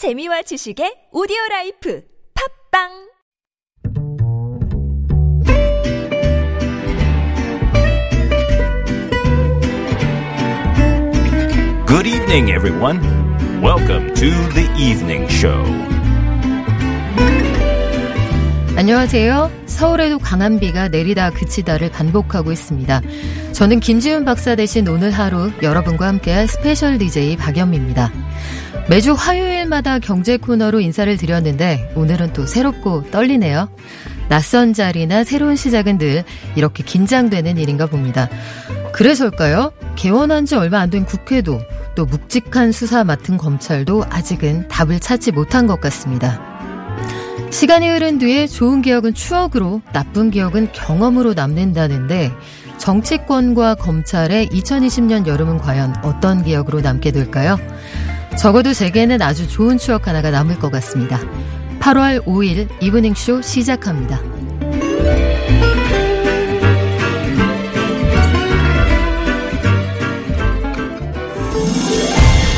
[0.00, 2.00] 재미와 지식의 오디오 라이프
[2.72, 2.88] 팝빵
[11.86, 12.98] Good evening, everyone.
[13.60, 15.62] Welcome to the evening show.
[18.78, 19.50] 안녕하세요.
[19.66, 23.02] 서울에도 강한 비가 내리다 그치다를 반복하고 있습니다.
[23.52, 28.29] 저는 김지훈 박사 대신 오늘 하루 여러분과 함께할 스페셜 DJ 박연미입니다.
[28.88, 33.68] 매주 화요일마다 경제 코너로 인사를 드렸는데 오늘은 또 새롭고 떨리네요.
[34.28, 36.24] 낯선 자리나 새로운 시작은 늘
[36.56, 38.28] 이렇게 긴장되는 일인가 봅니다.
[38.92, 39.72] 그래서일까요?
[39.96, 41.60] 개원한 지 얼마 안 된 국회도
[41.94, 46.40] 또 묵직한 수사 맡은 검찰도 아직은 답을 찾지 못한 것 같습니다.
[47.50, 52.32] 시간이 흐른 뒤에 좋은 기억은 추억으로 나쁜 기억은 경험으로 남는다는데
[52.78, 57.58] 정치권과 검찰의 2020년 여름은 과연 어떤 기억으로 남게 될까요?
[58.36, 61.18] 적어도 제게는 아주 좋은 추억 하나가 남을 것 같습니다.
[61.80, 64.20] 8월 5일 이브닝쇼 시작합니다.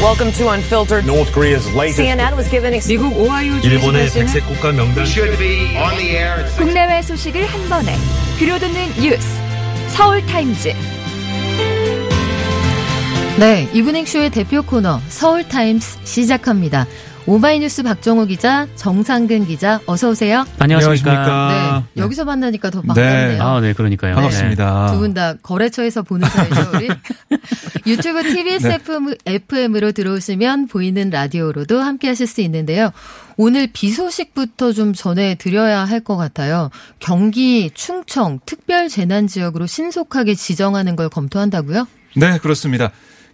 [0.03, 1.07] Welcome to Unfiltered.
[1.07, 5.77] North Korea's latest CNN was given ex- 미국 오하이오 일본의 백색 국가 명단 should be
[5.79, 7.95] on the air at six 국내외 소식을 한 번에
[8.39, 9.27] 들려듣는 뉴스
[9.91, 10.75] 서울 타임즈
[13.39, 16.87] 네, 이브닝쇼의 대표 코너 서울타임스 시작합니다.
[17.25, 20.45] 오마이뉴스 박정호 기자, 정상근 기자, 어서 오세요.
[20.59, 21.85] 안녕하십니까.
[21.95, 23.43] 네, 여기서 만나니까 더 반갑네요.
[23.43, 24.17] 아, 네, 그러니까요.
[24.17, 24.89] 반갑습니다.
[24.93, 26.89] 두분 다 거래처에서 보는 사이죠, 우리?
[27.87, 28.75] 유튜브 TBS 네.
[28.75, 32.91] FM, FM으로 들어오시면 보이는 라디오로도 함께 하실 수 있는데요.
[33.37, 36.71] 오늘 비 소식부터 좀 전해드려야 할 것 같아요.
[36.99, 41.87] 경기, 충청, 특별 재난 지역으로 신속하게 지정하는 걸 검토한다고요?
[42.17, 42.91] 네, 그렇습니다.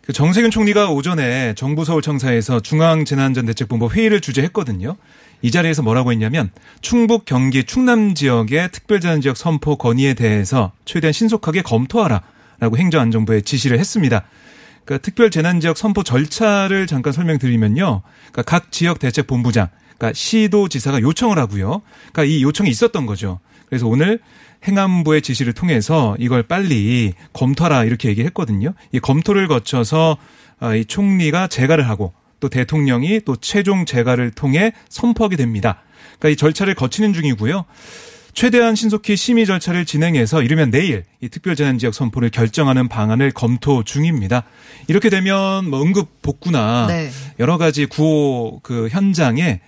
[0.09, 4.97] 그 정세균 총리가 오전에 정부 서울청사에서 중앙재난안전대책본부 회의를 주재했거든요.
[5.43, 6.51] 이 자리에서 뭐라고 했냐면
[6.81, 14.25] 충북, 경기, 충남 지역의 특별재난지역 선포 건의에 대해서 최대한 신속하게 검토하라라고 행정안전부에 지시를 했습니다.
[14.87, 18.01] 그러니까 특별재난지역 선포 절차를 잠깐 설명드리면요.
[18.33, 19.69] 그러니까 각 지역 대책본부장,
[19.99, 21.83] 그러니까 시도지사가 요청을 하고요.
[22.15, 23.41] 그러니까 이 요청이 있었던 거죠.
[23.67, 24.21] 그래서 오늘
[24.67, 28.75] 행안부의 지시를 통해서 이걸 빨리 검토하라 이렇게 얘기를 했거든요.
[28.93, 30.17] 이 검토를 거쳐서
[30.61, 35.83] 아, 이 총리가 재가를 하고 또 대통령이 또 최종 재가를 통해 선포하게 됩니다.
[36.19, 37.65] 그러니까 이 절차를 거치는 중이고요.
[38.39, 44.45] 최대한 신속히 심의 절차를 진행해서 이르면 내일 이 특별재난지역 선포를 결정하는 방안을 검토 중입니다.
[44.87, 47.11] 이렇게 되면 뭐 응급 복구나 네.
[47.41, 49.59] 여러 가지 구호 그 현장에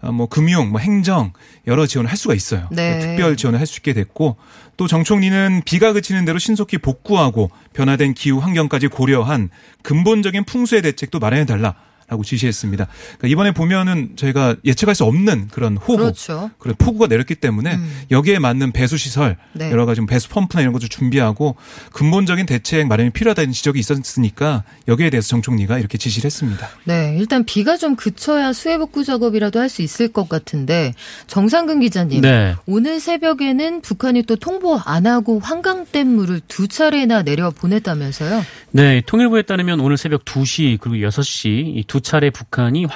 [0.00, 1.32] 어, 뭐 금융, 뭐 행정
[1.66, 2.68] 여러 지원을 할 수가 있어요.
[2.70, 3.00] 네.
[3.00, 4.36] 특별 지원을 할 수 있게 됐고
[4.76, 9.50] 또 정 총리는 비가 그치는 대로 신속히 복구하고 변화된 기후 환경까지 고려한
[9.82, 11.74] 근본적인 풍수의 대책도 마련해 달라.
[12.10, 12.86] 라고 지시했습니다.
[12.86, 16.50] 그러니까 이번에 보면은 저희가 예측할 수 없는 그런 호우, 그렇죠.
[16.58, 18.00] 그런 폭우가 내렸기 때문에 음.
[18.10, 19.70] 여기에 맞는 배수 시설, 네.
[19.70, 21.56] 여러 가지 뭐 배수 펌프나 이런 것도 준비하고
[21.92, 26.68] 근본적인 대책 마련이 필요하다는 지적이 있었으니까 여기에 대해서 정 총리가 이렇게 지시를 했습니다.
[26.84, 30.92] 네, 일단 비가 좀 그쳐야 수해 복구 작업이라도 할 수 있을 것 같은데
[31.28, 32.56] 정상근 기자님, 네.
[32.66, 38.42] 오늘 새벽에는 북한이 또 통보 안 하고 환강댐 물을 두 차례나 내려 보냈다면서요?
[38.72, 42.86] 네, 통일부에 따르면 오늘 새벽 2시 그리고 6시 이두 차례 북한이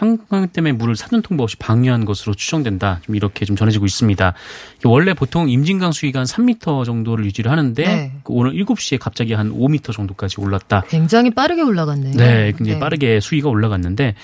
[0.53, 3.01] 때문에 물을 사전 통보 없이 방류한 것으로 추정된다.
[3.03, 4.35] 좀 이렇게 좀 전해지고 있습니다.
[4.85, 8.13] 원래 보통 임진강 수위가 한 3m 정도를 유지를 하는데 네.
[8.23, 10.83] 그 오늘 7시에 갑자기 한 5m 정도까지 올랐다.
[10.89, 12.15] 굉장히 빠르게 올라갔네요.
[12.17, 12.79] 네, 굉장히 네.
[12.79, 14.15] 빠르게 수위가 올라갔는데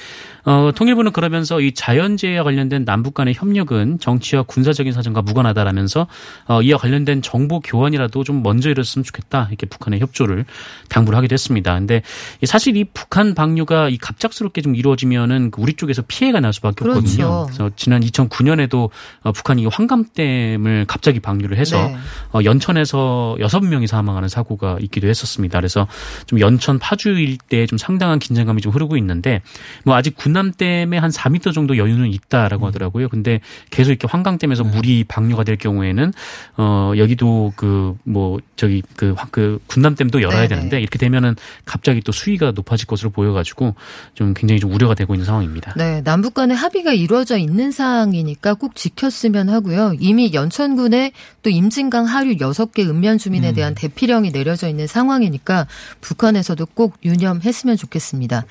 [0.44, 6.06] 어, 통일부는 그러면서 이 자연재해와 관련된 남북 간의 협력은 정치와 군사적인 사정과 무관하다라면서
[6.46, 10.44] 어, 이와 관련된 정보 교환이라도 좀 먼저 이뤘으면 좋겠다 이렇게 북한의 협조를
[10.88, 11.74] 당부를 하기도 했습니다.
[11.74, 12.02] 근데
[12.40, 16.76] 이 사실 이 북한 방류가 이 갑작스럽게 좀 이루어지면은 그 우리 쪽에서 피해가 날 수밖에
[16.76, 17.00] 그렇죠.
[17.00, 17.46] 없거든요.
[17.46, 18.88] 그래서 지난 2009년에도
[19.22, 21.96] 어, 북한이 환감댐을 갑자기 방류를 해서 네.
[22.32, 25.58] 어, 연천에서 여섯 명이 사망하는 사고가 있기도 했었습니다.
[25.58, 25.86] 그래서
[26.26, 29.42] 좀 연천 파주 일대에 좀 상당한 긴장감이 좀 흐르고 있는데
[29.84, 33.08] 뭐 아직 군 남댐에 한 4m 정도 여유는 있다라고 하더라고요.
[33.08, 33.40] 근데
[33.70, 36.12] 계속 이렇게 환강댐에서 물이 방류가 될 경우에는
[36.56, 40.48] 어 여기도 그 뭐 저기 그, 화- 그 군남댐도 열어야 네네.
[40.48, 43.74] 되는데 이렇게 되면은 갑자기 또 수위가 높아질 것으로 보여가지고
[44.14, 45.74] 좀 굉장히 좀 우려가 되고 있는 상황입니다.
[45.76, 49.94] 네, 남북 간의 합의가 이루어져 있는 사항이니까 꼭 지켰으면 하고요.
[49.98, 51.12] 이미 연천군에
[51.42, 55.66] 또 임진강 하류 6개 읍면 주민에 대한 대피령이 내려져 있는 상황이니까
[56.00, 58.44] 북한에서도 꼭 유념했으면 좋겠습니다.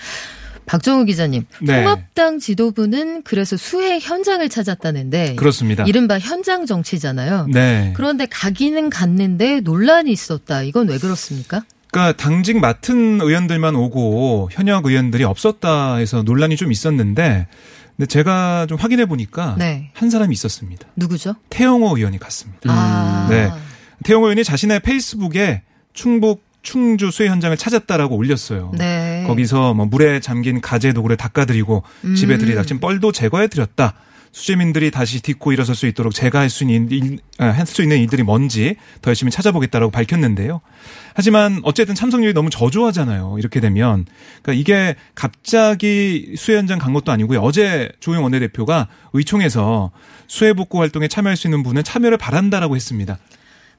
[0.69, 1.81] 박정우 기자님, 네.
[1.81, 5.83] 통합당 지도부는 그래서 수해 현장을 찾았다는데 그렇습니다.
[5.85, 7.47] 이른바 현장 정치잖아요.
[7.51, 7.91] 네.
[7.95, 10.61] 그런데 가기는 갔는데 논란이 있었다.
[10.61, 11.63] 이건 왜 그렇습니까?
[11.89, 17.47] 그러니까 당직 맡은 의원들만 오고 현역 의원들이 없었다 해서 논란이 좀 있었는데
[17.97, 19.89] 근데 제가 좀 확인해 보니까 네.
[19.95, 20.87] 한 사람이 있었습니다.
[20.95, 21.33] 누구죠?
[21.49, 22.59] 태영호 의원이 갔습니다.
[22.67, 23.25] 아.
[23.27, 23.49] 네.
[24.03, 25.63] 태영호 의원이 자신의 페이스북에
[25.93, 28.71] 충북 충주 수해 현장을 찾았다라고 올렸어요.
[28.77, 29.23] 네.
[29.27, 31.83] 거기서 뭐 물에 잠긴 가재 도구를 닦아드리고
[32.15, 32.39] 집에 음.
[32.39, 33.93] 들이닥친 뻘도 제거해 드렸다.
[34.31, 38.21] 수재민들이 다시 딛고 일어설 수 있도록 제가 할 수 있는 일, 아, 할수 있는 일들이
[38.21, 40.61] 뭔지 더 열심히 찾아보겠다라고 밝혔는데요.
[41.15, 43.37] 하지만 어쨌든 참석률이 너무 저조하잖아요.
[43.39, 44.05] 이렇게 되면
[44.43, 47.39] 그러니까 이게 갑자기 수해 현장 간 것도 아니고요.
[47.39, 49.91] 어제 조영 원내대표가 의총에서
[50.27, 53.17] 수해 복구 활동에 참여할 수 있는 분은 참여를 바란다라고 했습니다.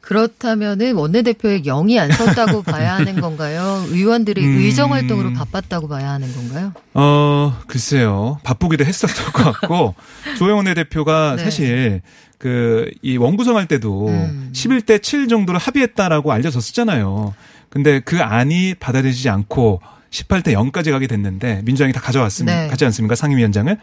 [0.00, 3.84] 그렇다면은 원내대표의 영이 안 섰다고 봐야 하는 건가요?
[3.88, 4.56] 의원들이 음.
[4.58, 6.72] 의정 활동으로 바빴다고 봐야 하는 건가요?
[6.94, 8.38] 어, 글쎄요.
[8.42, 9.94] 바쁘기도 했었던 것 같고,
[10.38, 11.44] 조영 원내대표가 네.
[11.44, 12.02] 사실
[12.38, 14.50] 그, 이 원구성 할 때도 음.
[14.54, 17.34] 11대 7 정도로 합의했다라고 알려졌었잖아요.
[17.68, 19.80] 근데 그 안이 받아들이지 않고
[20.10, 22.62] 18대 0까지 가게 됐는데 민주당이 다 가져왔습니다.
[22.62, 22.68] 네.
[22.68, 23.14] 가지 않습니까?
[23.14, 23.76] 상임위원장을.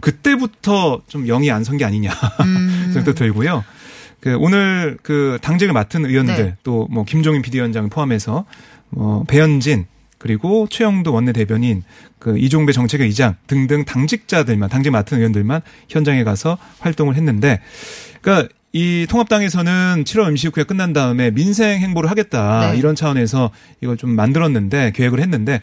[0.00, 2.10] 그때부터 좀 영이 안 선 게 아니냐.
[2.40, 2.84] 음.
[2.94, 3.64] 생각도 들고요.
[4.24, 6.56] 그 오늘 그 당직을 맡은 의원들 네.
[6.62, 8.46] 또뭐 김종인 비대위원장을 포함해서
[8.88, 9.84] 뭐 배현진
[10.16, 11.82] 그리고 최영도 원내대변인
[12.18, 15.60] 그 이종배 정책의 의장 등등 당직자들만 당직 맡은 의원들만
[15.90, 17.60] 현장에 가서 활동을 했는데
[18.22, 22.78] 그러니까 이 통합당에서는 7월 임시 국회 끝난 다음에 민생 행보를 하겠다 네.
[22.78, 23.50] 이런 차원에서
[23.82, 25.60] 이걸 좀 만들었는데 계획을 했는데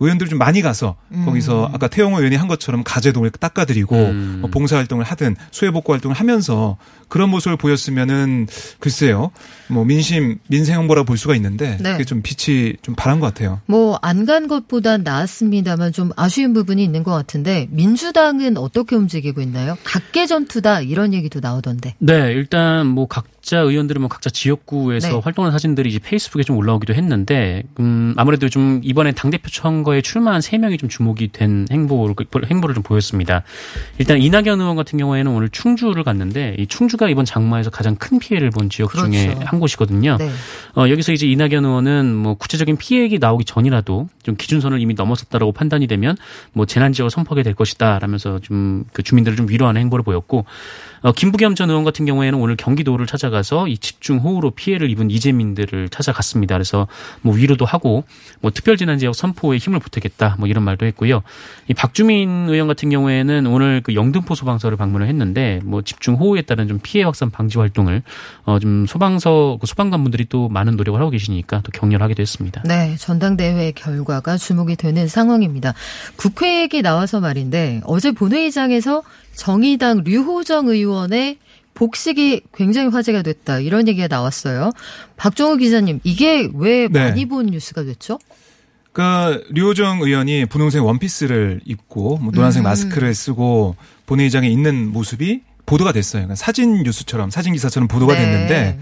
[0.00, 1.24] 의원들이 좀 많이 가서 음.
[1.24, 4.38] 거기서 아까 태영호 의원이 한 것처럼 가재동을 닦아드리고 음.
[4.42, 6.76] 뭐 봉사 활동을 하든 수해 복구 활동을 하면서
[7.08, 8.46] 그런 모습을 보였으면은
[8.80, 9.30] 글쎄요
[9.68, 11.92] 뭐 민심 민생 홍보라 볼 수가 있는데 네.
[11.92, 13.60] 그게 좀 빛이 좀 바란 것 같아요.
[13.66, 19.76] 뭐 안 간 것보단 나았습니다만 좀 아쉬운 부분이 있는 것 같은데 민주당은 어떻게 움직이고 있나요?
[19.84, 21.94] 각계 전투다 이런 얘기도 나오던데.
[21.98, 25.20] 네, 일단 뭐 각자 의원들은 뭐 각자 지역구에서 네.
[25.22, 30.00] 활동한 사진들이 이제 페이스북에 좀 올라오기도 했는데, 음, 아무래도 좀 이번에 당 대표 선거 에
[30.00, 32.14] 출마한 세 명이 좀 주목이 된 행보를,
[32.50, 33.42] 행보를 좀 보였습니다.
[33.98, 38.50] 일단 이낙연 의원 같은 경우에는 오늘 충주를 갔는데, 이 충주가 이번 장마에서 가장 큰 피해를
[38.50, 39.10] 본 지역 그렇죠.
[39.10, 40.16] 중에 한 곳이거든요.
[40.18, 40.30] 네.
[40.76, 45.86] 어, 여기서 이제 이낙연 의원은 뭐 구체적인 피해액이 나오기 전이라도 좀 기준선을 이미 넘어섰다라고 판단이
[45.86, 46.16] 되면
[46.52, 50.44] 뭐 재난지역을 선포하게 될 것이다 라면서 좀 그 주민들을 좀 위로하는 행보를 보였고
[51.00, 55.88] 어, 김부겸 전 의원 같은 경우에는 오늘 경기도를 찾아가서 이 집중 호우로 피해를 입은 이재민들을
[55.88, 56.54] 찾아갔습니다.
[56.54, 56.86] 그래서
[57.22, 58.04] 뭐 위로도 하고
[58.40, 61.22] 뭐 특별재난 지역 선포에 힘을 보태겠다 뭐 이런 말도 했고요.
[61.68, 66.68] 이 박주민 의원 같은 경우에는 오늘 그 영등포 소방서를 방문을 했는데 뭐 집중 호우에 따른
[66.68, 68.02] 좀 피해 확산 방지 활동을
[68.44, 72.62] 어, 좀 소방서 그 소방관분들이 또 많은 노력을 하고 계시니까 또 격려하기도 했습니다.
[72.64, 75.74] 네, 전당대회 결과가 주목이 되는 상황입니다.
[76.16, 79.02] 국회 얘기 나와서 말인데 어제 본회의장에서
[79.36, 81.38] 정의당 류호정 의원의
[81.74, 84.72] 복식이 굉장히 화제가 됐다 이런 얘기가 나왔어요.
[85.16, 87.00] 박정우 기자님 이게 왜 네.
[87.00, 88.18] 많이 본 뉴스가 됐죠?
[88.92, 92.64] 그러니까 류호정 의원이 분홍색 원피스를 입고 뭐 노란색 음.
[92.64, 96.22] 마스크를 쓰고 본회의장에 있는 모습이 보도가 됐어요.
[96.22, 98.20] 그러니까 사진 뉴스처럼 사진 기사처럼 보도가 네.
[98.20, 98.78] 됐는데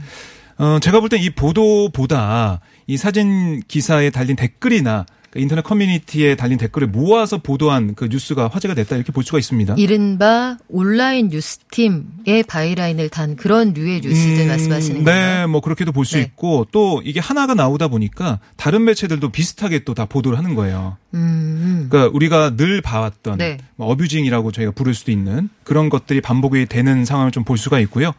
[0.59, 6.59] 어, 제가 볼 땐 이 보도보다 이 사진 기사에 달린 댓글이나 그 인터넷 커뮤니티에 달린
[6.59, 9.75] 댓글을 모아서 보도한 그 뉴스가 화제가 됐다 이렇게 볼 수가 있습니다.
[9.79, 15.49] 이른바 온라인 뉴스팀의 바이라인을 단 그런 류의 뉴스들 음, 말씀하시는 네, 건가요?
[15.49, 16.23] 뭐 그렇게도 볼수 네.
[16.23, 20.97] 있고 또 이게 하나가 나오다 보니까 다른 매체들도 비슷하게 또 다 보도를 하는 거예요.
[21.15, 23.59] 음, 그러니까 우리가 늘 봐왔던 네.
[23.77, 28.13] 뭐 어뷰징이라고 저희가 부를 수도 있는 그런 것들이 반복이 되는 상황을 좀 볼 수가 있고요.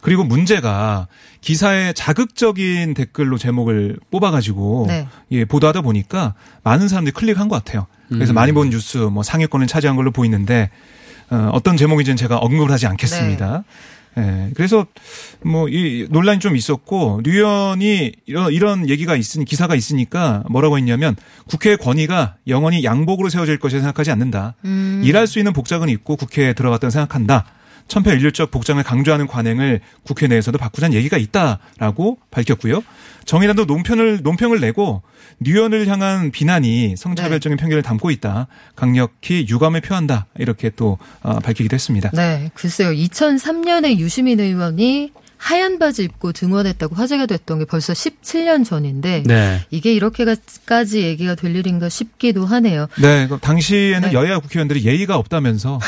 [0.00, 1.06] 그리고 문제가
[1.40, 5.08] 기사에 자극적인 댓글로 제목을 뽑아가지고 네.
[5.32, 7.86] 예, 보도하다 보니까 많은 사람들이 클릭한 것 같아요.
[8.08, 8.34] 그래서 음.
[8.34, 10.70] 많이 본 뉴스 뭐 상위권을 차지한 걸로 보이는데
[11.30, 13.64] 어, 어떤 제목인지는 제가 언급을 하지 않겠습니다.
[14.18, 14.86] 예, 그래서
[15.44, 21.14] 뭐 이 논란이 좀 있었고 류 의원이 이런 이런 얘기가 있으니 기사가 있으니까 뭐라고 했냐면
[21.48, 24.56] 국회의 권위가 영원히 양복으로 세워질 것이라 생각하지 않는다.
[24.64, 25.00] 음.
[25.04, 27.44] 일할 수 있는 복장은 있고 국회에 들어갔다고 생각한다.
[27.90, 32.82] 천편일률적 복장을 강조하는 관행을 국회 내에서도 바꾸자는 얘기가 있다라고 밝혔고요.
[33.26, 35.02] 정의당도 논평을 논평을 내고
[35.40, 38.46] 류 의원을 향한 비난이 성차별적인 편견을 담고 있다.
[38.76, 40.26] 강력히 유감을 표한다.
[40.38, 42.10] 이렇게 또 어, 밝히기도 했습니다.
[42.12, 42.90] 네, 글쎄요.
[42.90, 49.64] 2003년에 유시민 의원이 하얀 바지 입고 등원했다고 화제가 됐던 게 벌써 17년 전인데 네.
[49.70, 52.88] 이게 이렇게까지 얘기가 될 일인가 싶기도 하네요.
[53.00, 54.12] 네, 그 당시에는 네.
[54.12, 55.80] 여야 국회의원들이 예의가 없다면서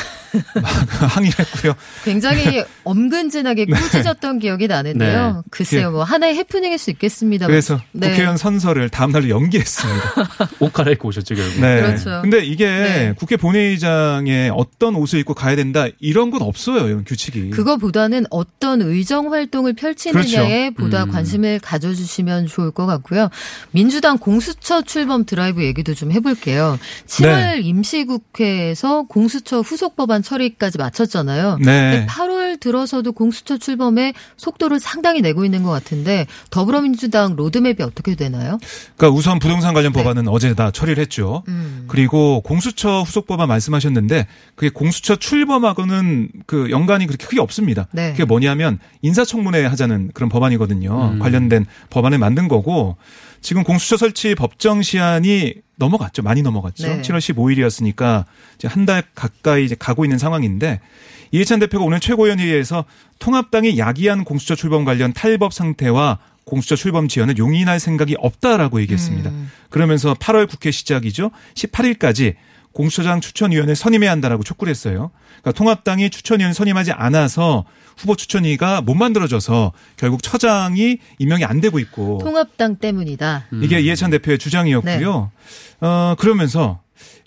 [0.55, 0.65] 막
[1.17, 1.75] 항의를 했고요.
[2.03, 5.33] 굉장히 엄근진하게 꾸짖었던 기억이 나는데요.
[5.37, 5.43] 네.
[5.51, 7.47] 글쎄요, 뭐 하나의 해프닝일 수 있겠습니다.
[7.47, 8.09] 그래서 네.
[8.09, 10.15] 국회의원 선서를 다음 날로 연기했습니다.
[10.61, 11.61] 옷 갈아입고 오셨죠, 결국.
[11.61, 11.83] 네.
[11.83, 12.21] 그렇죠.
[12.23, 13.15] 근데 이게 네.
[13.19, 16.89] 국회 본회의장에 어떤 옷을 입고 가야 된다 이런 건 없어요.
[16.89, 17.51] 이런 규칙이.
[17.51, 20.75] 그거보다는 어떤 의정 활동을 펼치느냐에 그렇죠.
[20.75, 21.11] 보다 음.
[21.11, 23.29] 관심을 가져주시면 좋을 것 같고요.
[23.71, 26.79] 민주당 공수처 출범 드라이브 얘기도 좀 해볼게요.
[27.07, 27.61] 7월 네.
[27.61, 31.59] 임시국회에서 공수처 후속 법안 처리까지 마쳤잖아요.
[31.65, 32.07] 네.
[32.09, 38.59] 8월 들어서도 공수처 출범에 속도를 상당히 내고 있는 것 같은데 더불어민주당 로드맵이 어떻게 되나요?
[38.97, 40.03] 그러니까 우선 부동산 관련 네.
[40.03, 41.43] 법안은 어제 다 처리를 했죠.
[41.49, 41.85] 음.
[41.89, 47.89] 그리고 공수처 후속 법안 말씀하셨는데 그게 공수처 출범하고는 그 연관이 그렇게 크게 없습니다.
[47.93, 48.13] 네.
[48.13, 51.13] 그게 뭐냐면 인사 청문회 하자는 그런 법안이거든요.
[51.15, 51.19] 음.
[51.19, 52.97] 관련된 법안을 만든 거고
[53.41, 56.23] 지금 공수처 설치 법정 시한이 넘어갔죠.
[56.23, 56.87] 많이 넘어갔죠.
[56.87, 57.01] 네.
[57.03, 58.25] 7월 15일이었으니까
[58.57, 60.81] 이제 한 달 가까이 이제 가고 있는 상황인데
[61.31, 62.85] 이해찬 대표가 오늘 최고위원회의에서
[63.21, 69.31] 통합당이 야기한 공수처 출범 관련 탈법 상태와 공수처 출범 지연을 용인할 생각이 없다라고 얘기했습니다.
[69.31, 69.51] 음.
[69.71, 71.31] 그러면서 8월 국회 시작이죠.
[71.55, 72.35] 18일까지
[72.73, 75.11] 공수처장 추천위원회 선임해야 한다라고 촉구를 했어요.
[75.41, 77.65] 그러니까 통합당이 추천위원 선임하지 않아서
[77.97, 83.47] 후보 추천위가 못 만들어져서 결국 처장이 임명이 안 되고 있고 통합당 때문이다.
[83.63, 85.31] 이게 이해찬 대표의 주장이었고요.
[85.81, 86.81] 어, 그러면서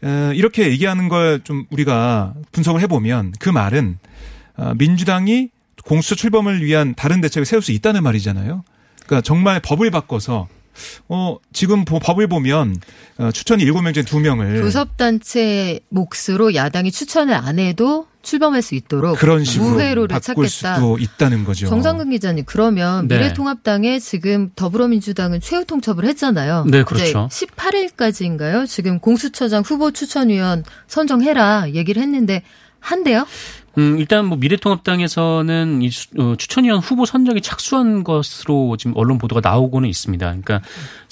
[0.04, 4.00] 어, 이렇게 얘기하는 걸 좀 우리가 분석을 해보면 그 말은
[4.58, 5.50] 어, 민주당이
[5.84, 8.64] 공수처 출범을 위한 다른 대책을 세울 수 있다는 말이잖아요.
[9.06, 10.48] 그러니까 정말 법을 바꿔서
[11.10, 12.76] 어, 지금 보- 법을 보면
[13.18, 19.44] 어, 추천이 7명 중에 2명을 교섭단체 몫으로 야당이 추천을 안 해도 출범할 수 있도록 그런
[19.44, 20.76] 식으로 무회로를 바꿀 찾겠다.
[20.76, 21.68] 수도 있다는 거죠.
[21.68, 23.18] 정상근 기자님 그러면 네.
[23.20, 26.66] 미래통합당에 지금 더불어민주당은 최후 통첩을 했잖아요.
[26.68, 27.30] 네, 그렇죠.
[27.32, 28.68] 18일까지인가요?
[28.68, 32.42] 지금 공수처장 후보 추천위원 선정해라 얘기를 했는데
[32.80, 33.26] 한대요?
[33.78, 39.42] 음, 일단 뭐 미래통합당에서는 이 수- 어, 추천위원 후보 선정이 착수한 것으로 지금 언론 보도가
[39.48, 40.26] 나오고는 있습니다.
[40.26, 40.62] 그러니까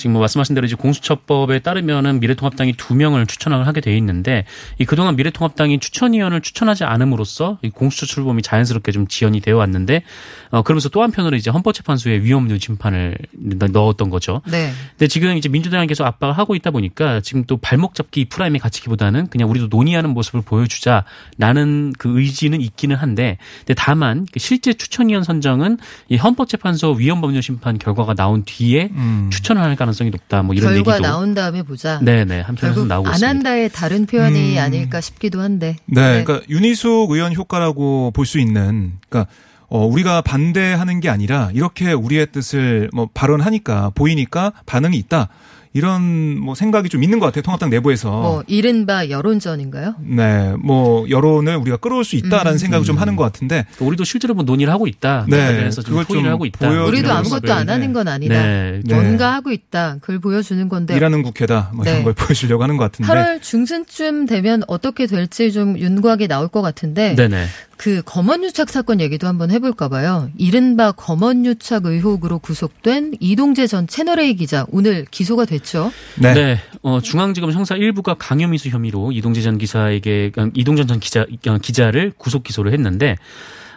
[0.03, 4.43] 지금 뭐 말씀하신 대로 이제 공수처법에 따르면은 미래통합당이 두 명을 추천을 하게 돼 있는데
[4.77, 10.03] 이 그동안 미래통합당이 추천위원을 추천하지 않음으로써 이 공수처 출범이 자연스럽게 좀 지연이 되어 왔는데
[10.49, 14.41] 어 그러면서 또 한편으로 이제 헌법재판소에 위헌 심판을 넣었던 거죠.
[14.51, 14.73] 네.
[14.89, 19.27] 근데 지금 이제 민주당이 계속 압박을 하고 있다 보니까 지금 또 발목 잡기 프레임에 갇히기보다는
[19.27, 25.77] 그냥 우리도 논의하는 모습을 보여주자라는 그 의지는 있기는 한데, 근데 다만 그 실제 추천위원 선정은
[26.09, 29.29] 이 헌법재판소 위헌법률 심판 결과가 나온 뒤에 음.
[29.31, 30.41] 추천을 할 가능성이 높다.
[30.43, 31.99] 뭐 이런 결과 얘기도 나온 다음에 보자.
[32.01, 33.29] 네네 한편에서 결국 나오고 안 있습니다.
[33.29, 34.61] 한다의 다른 표현이 음.
[34.61, 35.75] 아닐까 싶기도 한데.
[35.85, 39.31] 네, 그러니까 윤희숙 의원 효과라고 볼 수 있는, 그러니까
[39.67, 45.29] 어, 우리가 반대하는 게 아니라 이렇게 우리의 뜻을 뭐 발언하니까 보이니까 반응이 있다.
[45.73, 47.41] 이런 뭐 생각이 좀 있는 것 같아요.
[47.41, 48.09] 통합당 내부에서.
[48.09, 49.95] 뭐 이른바 여론전인가요?
[50.01, 52.57] 네, 뭐 여론을 우리가 끌어올 수 있다라는 음.
[52.59, 53.65] 생각을 좀 하는 것 같은데.
[53.71, 55.25] 그러니까 우리도 실제로 뭐 논의를 하고 있다.
[55.27, 56.69] 네, 좀 그걸 좀 하고 있다.
[56.69, 58.35] 우리도 아무것도 안 하는 건 아니다.
[58.35, 58.81] 네.
[58.83, 58.93] 네.
[58.93, 59.97] 뭔가 하고 있다.
[59.99, 60.95] 그걸 보여주는 건데.
[60.95, 61.71] 일하는 국회다.
[61.73, 62.03] 뭐 이런 네.
[62.03, 63.11] 걸 보여주려고 하는 것 같은데.
[63.11, 67.45] 8월 중순쯤 되면 어떻게 될지 좀 윤곽이 나올 것 같은데 네네.
[67.83, 70.29] 그 검언유착 사건 얘기도 한번 해볼까 봐요.
[70.37, 75.91] 이른바 검언유착 의혹으로 구속된 이동재 전 채널A 기자 오늘 기소가 됐죠.
[76.15, 76.33] 네.
[76.33, 76.59] 네.
[76.81, 82.13] 어, 중앙지검 형사 1부가 강요미수 혐의로 이동재 전 기사에게 어, 이동전 전 기자 어, 기자를
[82.17, 83.17] 구속 기소를 했는데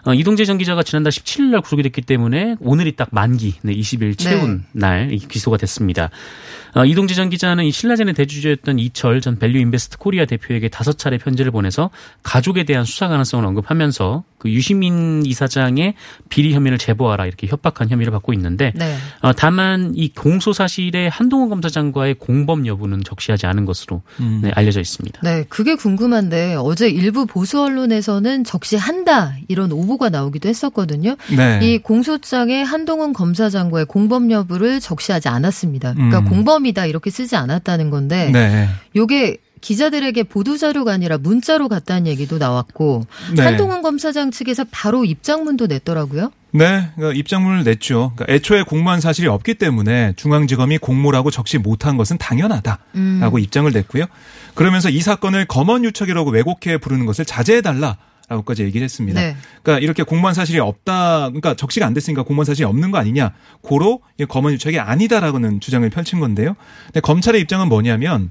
[0.04, 4.16] 어, 이동재 전 기자가 지난달 17일 날 구속이 됐기 때문에 오늘이 딱 만기, 네, 20일
[4.16, 6.10] 채운 날이 기소가 됐습니다.
[6.76, 11.16] 어, 이동재 전 기자는 이 신라젠의 대주주였던 이철 전 밸류 인베스트 코리아 대표에게 다섯 차례
[11.16, 11.88] 편지를 보내서
[12.22, 15.94] 가족에 대한 수사 가능성을 언급하면서 그 유시민 이사장의
[16.28, 18.94] 비리 혐의를 제보하라 이렇게 협박한 혐의를 받고 있는데 네.
[19.22, 24.40] 어, 다만 이 공소 사실에 한동훈 검사장과의 공범 여부는 적시하지 않은 것으로 음.
[24.42, 25.20] 네, 알려져 있습니다.
[25.22, 31.16] 네, 그게 궁금한데 어제 일부 보수 언론에서는 적시한다 이런 오보가 나오기도 했었거든요.
[31.34, 31.60] 네.
[31.62, 35.94] 이 공소장에 한동훈 검사장과의 공범 여부를 적시하지 않았습니다.
[35.94, 36.24] 그러니까 음.
[36.26, 38.68] 공범이다 이렇게 쓰지 않았다는 건데 네.
[38.94, 43.42] 요게 기자들에게 보도 자료가 아니라 문자로 갔다는 얘기도 나왔고 네.
[43.42, 46.30] 한동훈 검사장 측에서 바로 입장문도 냈더라고요.
[46.52, 48.12] 네, 그러니까 입장문을 냈죠.
[48.14, 53.38] 그러니까 애초에 공모한 사실이 없기 때문에 중앙지검이 공모라고 적시 못한 것은 당연하다라고 음.
[53.38, 54.04] 입장을 냈고요.
[54.54, 57.96] 그러면서 이 사건을 검언 유착이라고 왜곡해 부르는 것을 자제해달라.
[58.28, 59.20] 라고까지 얘기를 했습니다.
[59.20, 59.36] 네.
[59.62, 64.00] 그러니까 이렇게 공무원 사실이 없다, 그러니까 적시가 안 됐으니까 공무원 사실이 없는 거 아니냐, 고로
[64.28, 66.56] 검언 유착이 아니다라고는 주장을 펼친 건데요.
[66.86, 68.30] 근데 검찰의 입장은 뭐냐면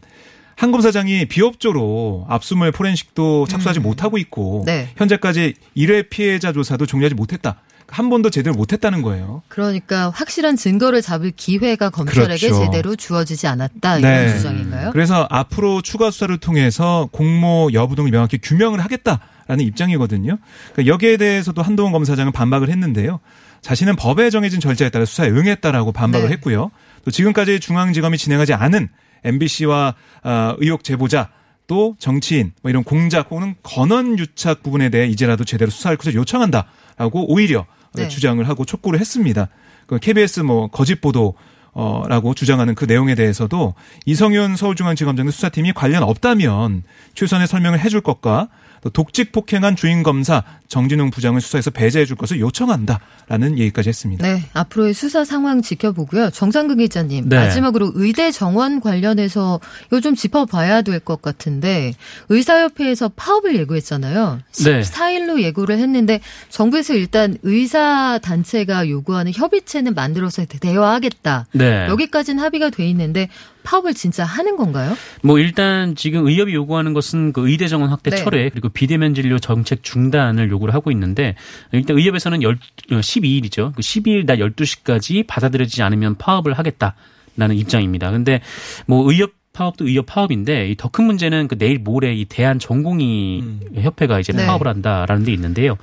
[0.55, 4.89] 한 검사장이 비협조로 압수물 포렌식도 착수하지 못하고 있고 네.
[4.97, 7.61] 현재까지 1회 피해자 조사도 종료하지 못했다.
[7.87, 9.43] 한 번도 제대로 못했다는 거예요.
[9.47, 12.65] 그러니까 확실한 증거를 잡을 기회가 검찰에게 그렇죠.
[12.65, 14.23] 제대로 주어지지 않았다 네.
[14.23, 14.91] 이런 주장인가요?
[14.91, 20.37] 그래서 앞으로 추가 수사를 통해서 공모 여부 등을 명확히 규명을 하겠다 라는 입장이거든요.
[20.73, 23.19] 그러니까 여기에 대해서도 한동훈 검사장은 반박을 했는데요.
[23.61, 26.33] 자신은 법에 정해진 절차에 따라 수사에 응했다라고 반박을 네.
[26.33, 26.71] 했고요.
[27.03, 28.89] 또 지금까지 중앙지검이 진행하지 않은
[29.23, 31.29] MBC와 어, 의혹 제보자
[31.67, 37.31] 또 정치인 뭐 이런 공작 혹은 건원 유착 부분에 대해 이제라도 제대로 수사할 것을 요청한다라고
[37.31, 38.07] 오히려 네.
[38.07, 39.47] 주장을 하고 촉구를 했습니다.
[39.87, 41.35] 그 KBS 뭐 거짓 보도
[41.71, 43.73] 어라고 주장하는 그 내용에 대해서도
[44.05, 46.83] 이성윤 서울중앙지검장 수사팀이 관련 없다면
[47.15, 48.49] 최선의 설명을 해줄 것과 또
[48.93, 54.27] 독직 폭행한 주임 검사 정진웅 부장을 수사해서 배제해 줄 것을 요청한다라는 얘기까지 했습니다.
[54.27, 56.31] 네, 앞으로의 수사 상황 지켜보고요.
[56.31, 57.35] 정상근 기자님, 네.
[57.37, 61.93] 마지막으로 의대 정원 관련해서 이거 좀 짚어봐야 될 것 같은데
[62.29, 64.39] 의사협회에서 파업을 예고했잖아요.
[64.65, 64.81] 네.
[64.81, 71.47] 14일로 예고를 했는데 정부에서 일단 의사 단체가 요구하는 협의체는 만들어서 대화하겠다.
[71.53, 71.87] 네.
[71.87, 73.29] 여기까지는 합의가 돼 있는데
[73.65, 74.95] 파업을 진짜 하는 건가요?
[75.21, 78.17] 뭐 일단 지금 의협이 요구하는 것은 그 의대 정원 확대 네.
[78.17, 81.35] 철회 그리고 비대면 진료 정책 중단을 요구를 하고 있는데
[81.73, 82.57] 일단 의협에서는 열,
[82.89, 83.73] 12일이죠.
[83.75, 86.95] 그 12일 낮 12시까지 받아들여지지 않으면 파업을 하겠다
[87.37, 88.11] 라는 입장입니다.
[88.11, 88.41] 근데
[88.85, 93.41] 뭐 의협 파업도 의협 파업인데 더 큰 문제는 그 내일 모레 이 대한 전공의
[93.81, 94.45] 협회가 이제 네.
[94.45, 95.77] 파업을 한다라는 데 있는데요.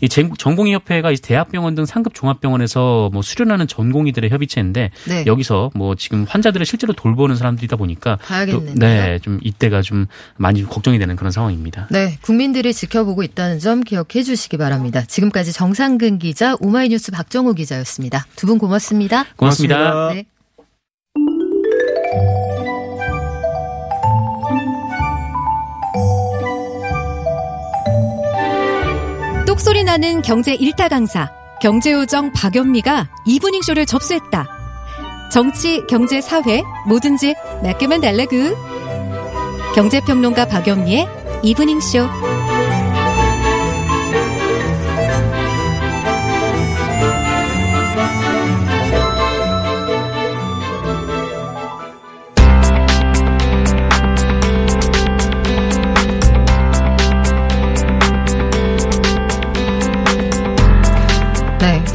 [0.00, 5.24] 이 전- 전공의 협회가 이 대학병원 등 상급 종합병원에서 뭐 수련하는 전공의들의 협의체인데 네.
[5.26, 8.18] 여기서 뭐 지금 환자들을 실제로 돌보는 사람들이다 보니까
[8.76, 11.88] 네, 좀 이때가 좀 많이 걱정이 되는 그런 상황입니다.
[11.90, 15.02] 네, 국민들이 지켜보고 있다는 점 기억해 주시기 바랍니다.
[15.06, 18.26] 지금까지 정상근 기자, 오마이뉴스 박정호 기자였습니다.
[18.36, 19.24] 두 분 고맙습니다.
[19.36, 19.76] 고맙습니다.
[19.76, 20.14] 고맙습니다.
[20.14, 20.24] 네.
[29.94, 34.44] 똑소리 나는 경제 일타 강사 경제요정 박연미가 이브닝 쇼를 접수했다.
[35.30, 38.56] 정치, 경제, 사회 뭐든지 맡기면 달라구.
[39.74, 41.06] 경제평론가 박연미의
[41.44, 42.08] 이브닝 쇼.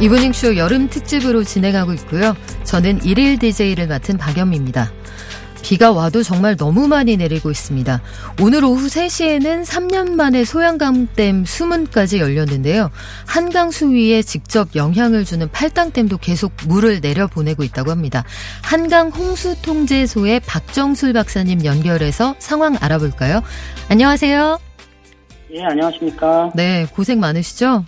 [0.00, 2.34] 이브닝쇼 여름 특집으로 진행하고 있고요.
[2.64, 4.90] 저는 일일 DJ를 맡은 박연미입니다.
[5.62, 8.00] 비가 와도 정말 너무 많이 내리고 있습니다.
[8.40, 12.90] 오늘 오후 3시에는 3년 만에 소양강댐 수문까지 열렸는데요.
[13.26, 18.24] 한강 수위에 직접 영향을 주는 팔당댐도 계속 물을 내려보내고 있다고 합니다.
[18.62, 23.42] 한강 홍수통제소의 박정술 박사님 연결해서 상황 알아볼까요?
[23.90, 24.58] 안녕하세요.
[25.52, 26.52] 예, 안녕하십니까.
[26.54, 27.84] 네, 고생 많으시죠?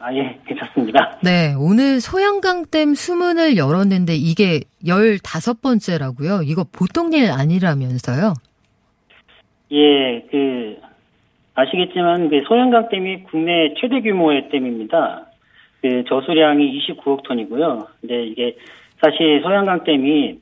[0.00, 1.18] 아, 예, 괜찮습니다.
[1.24, 6.46] 네, 오늘 소양강댐 수문을 열었는데 이게 15번째라고요.
[6.46, 8.34] 이거 보통 일 아니라면서요.
[9.72, 10.76] 예, 그,
[11.54, 15.26] 아시겠지만, 그 소양강 댐이 국내 최대 규모의 댐입니다.
[15.82, 17.88] 그 저수량이 29억 톤이고요.
[18.00, 18.56] 근데 이게
[19.02, 20.38] 사실 소양강 댐이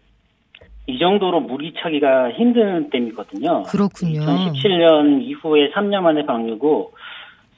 [0.89, 3.65] 이 정도로 물이 차기가 힘든 댐이거든요.
[3.65, 4.21] 그렇군요.
[4.21, 6.93] 2017년 이후에 3년 만에 방류고,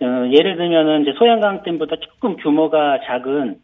[0.00, 3.56] 어, 예를 들면은 이제 소양강댐보다 조금 규모가 작은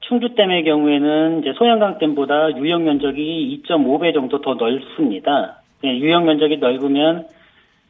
[0.00, 5.62] 충주댐의 경우에는 이제 소양강댐보다 유역 면적이 2.5배 정도 더 넓습니다.
[5.84, 7.26] 예, 유역 면적이 넓으면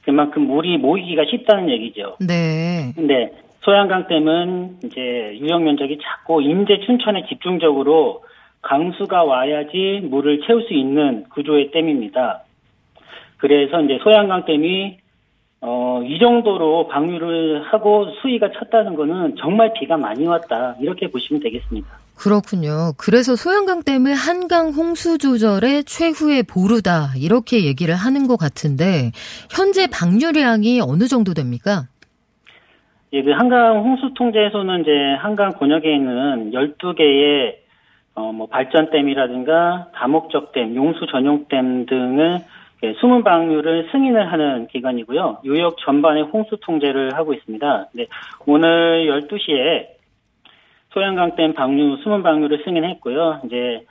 [0.02, 2.16] 그만큼 물이 모이기가 쉽다는 얘기죠.
[2.20, 2.92] 네.
[2.94, 8.22] 근데 소양강댐은 이제 유역 면적이 작고 임제 춘천에 집중적으로
[8.62, 12.42] 강수가 와야지 물을 채울 수 있는 구조의 댐입니다.
[13.38, 14.98] 그래서 이제 소양강댐이
[15.66, 20.76] 어, 이 정도로 방류를 하고 수위가 찼다는 거는 정말 비가 많이 왔다.
[20.78, 21.88] 이렇게 보시면 되겠습니다.
[22.18, 22.92] 그렇군요.
[22.98, 27.14] 그래서 소양강댐을 한강 홍수 조절의 최후의 보루다.
[27.16, 29.10] 이렇게 얘기를 하는 것 같은데
[29.50, 31.84] 현재 방류량이 어느 정도 됩니까?
[33.14, 37.54] 예, 그 한강 홍수 통제소는 이제 한강 권역에 있는 12개의
[38.14, 42.40] 어, 뭐 발전댐이라든가 다목적댐, 용수 전용댐 등을
[42.84, 45.38] 예, 수문 방류를 승인을 하는 기관이고요.
[45.44, 47.86] 유역 전반의 홍수 통제를 하고 있습니다.
[47.94, 48.06] 네,
[48.44, 49.86] 오늘 12시에
[50.92, 53.40] 소양강댐 방류, 수문 방류를 승인했고요.
[53.46, 53.86] 이제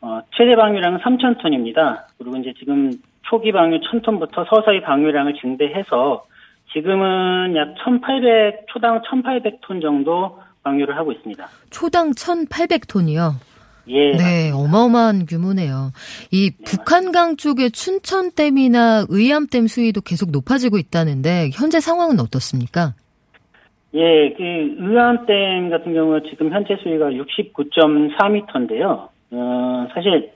[0.00, 2.04] 어, 최대 방류량은 3,000톤입니다.
[2.16, 6.24] 그리고 이제 지금 초기 방류 1,000톤부터 서서히 방류량을 증대해서
[6.72, 11.46] 지금은 약 1,800 초당 1,800톤 정도 방류를 하고 있습니다.
[11.70, 13.47] 초당 1,800톤이요.
[13.88, 15.92] 예, 네, 어마어마한 규모네요.
[16.30, 22.94] 이 북한강 쪽의 춘천댐이나 의암댐 수위도 계속 높아지고 있다는데 현재 상황은 어떻습니까?
[23.94, 29.08] 예, 그 의암댐 같은 경우 지금 현재 수위가 69.4m인데요.
[29.30, 30.30] 어, 사실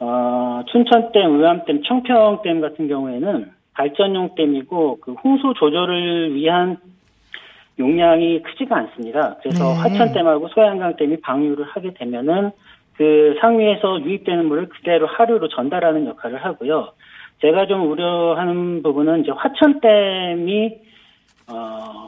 [0.00, 6.78] 어, 춘천댐, 의암댐, 청평댐 같은 경우에는 발전용 댐이고 그 홍수 조절을 위한
[7.78, 9.36] 용량이 크지가 않습니다.
[9.42, 9.74] 그래서 네.
[9.80, 12.52] 화천댐하고 소양강댐이 방류를 하게 되면은
[12.96, 16.92] 그 상위에서 유입되는 물을 그대로 하류로 전달하는 역할을 하고요.
[17.40, 20.76] 제가 좀 우려하는 부분은 이제 화천댐이
[21.52, 22.06] 어,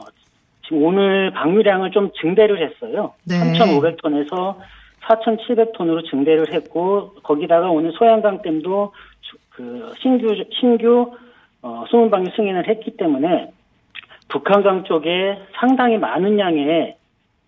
[0.63, 3.13] 지금 오늘 방류량을 좀 증대를 했어요.
[3.25, 3.35] 네.
[3.35, 4.55] 3,500톤에서
[5.01, 11.11] 4,700톤으로 증대를 했고 거기다가 오늘 소양강댐도 주- 그 신규 신규
[11.61, 13.51] 어, 수문 방류 승인을 했기 때문에
[14.29, 16.95] 북한강 쪽에 상당히 많은 양의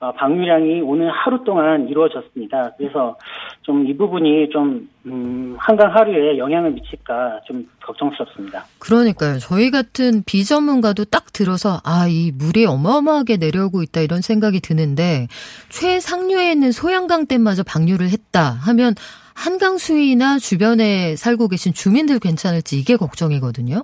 [0.02, 2.72] 어, 방류량이 오늘 하루 동안 이루어졌습니다.
[2.78, 3.18] 그래서
[3.64, 8.64] 좀 이 부분이 좀 음, 한강 하류에 영향을 미칠까 좀 걱정스럽습니다.
[8.80, 9.38] 그러니까요.
[9.40, 15.28] 저희 같은 비전문가도 딱 들어서 아, 이 물이 어마어마하게 내려오고 있다 이런 생각이 드는데
[15.70, 18.94] 최상류에 있는 소양강 댐마저 방류를 했다 하면
[19.36, 23.84] 한강 수위나 주변에 살고 계신 주민들 괜찮을지 이게 걱정이거든요.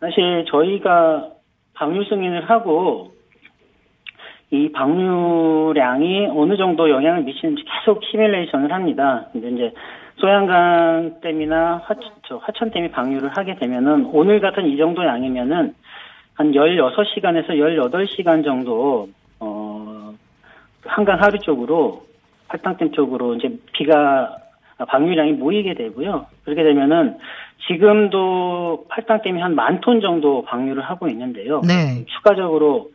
[0.00, 1.35] 사실 저희가
[1.76, 3.12] 방류 승인을 하고
[4.50, 9.26] 이 방류량이 어느 정도 영향을 미치는지 계속 시뮬레이션을 합니다.
[9.32, 9.72] 근데 이제
[10.16, 15.74] 소양강 댐이나 화천, 저 화천 댐이 방류를 하게 되면은 오늘 같은 이 정도 양이면은
[16.34, 19.08] 한 16시간에서 18시간 정도
[19.40, 20.14] 어
[20.84, 22.06] 한강 하류 쪽으로
[22.48, 24.36] 팔당댐 쪽으로 이제 비가
[24.84, 26.26] 방류량이 모이게 되고요.
[26.44, 27.18] 그렇게 되면은
[27.66, 31.62] 지금도 팔당댐이 한만 톤 정도 방류를 하고 있는데요.
[31.66, 32.04] 네.
[32.06, 32.90] 추가적으로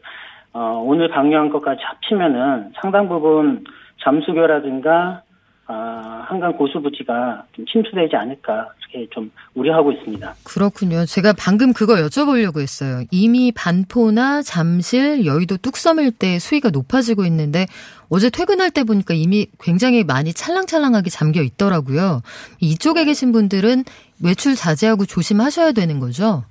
[0.54, 3.64] 어, 오늘 방류한 것까지 합치면은 상당 부분
[4.04, 5.24] 잠수교라든가
[5.68, 10.34] 아, 한강 고수부지가 좀 침수되지 않을까 이렇게 좀 우려하고 있습니다.
[10.44, 11.06] 그렇군요.
[11.06, 13.04] 제가 방금 그거 여쭤보려고 했어요.
[13.12, 17.68] 이미 반포나 잠실, 여의도 뚝섬 일대 수위가 높아지고 있는데
[18.10, 22.22] 어제 퇴근할 때 보니까 이미 굉장히 많이 찰랑찰랑하게 잠겨 있더라고요.
[22.60, 23.86] 이쪽에 계신 분들은
[24.24, 26.44] 외출 자제하고 조심하셔야 되는 거죠?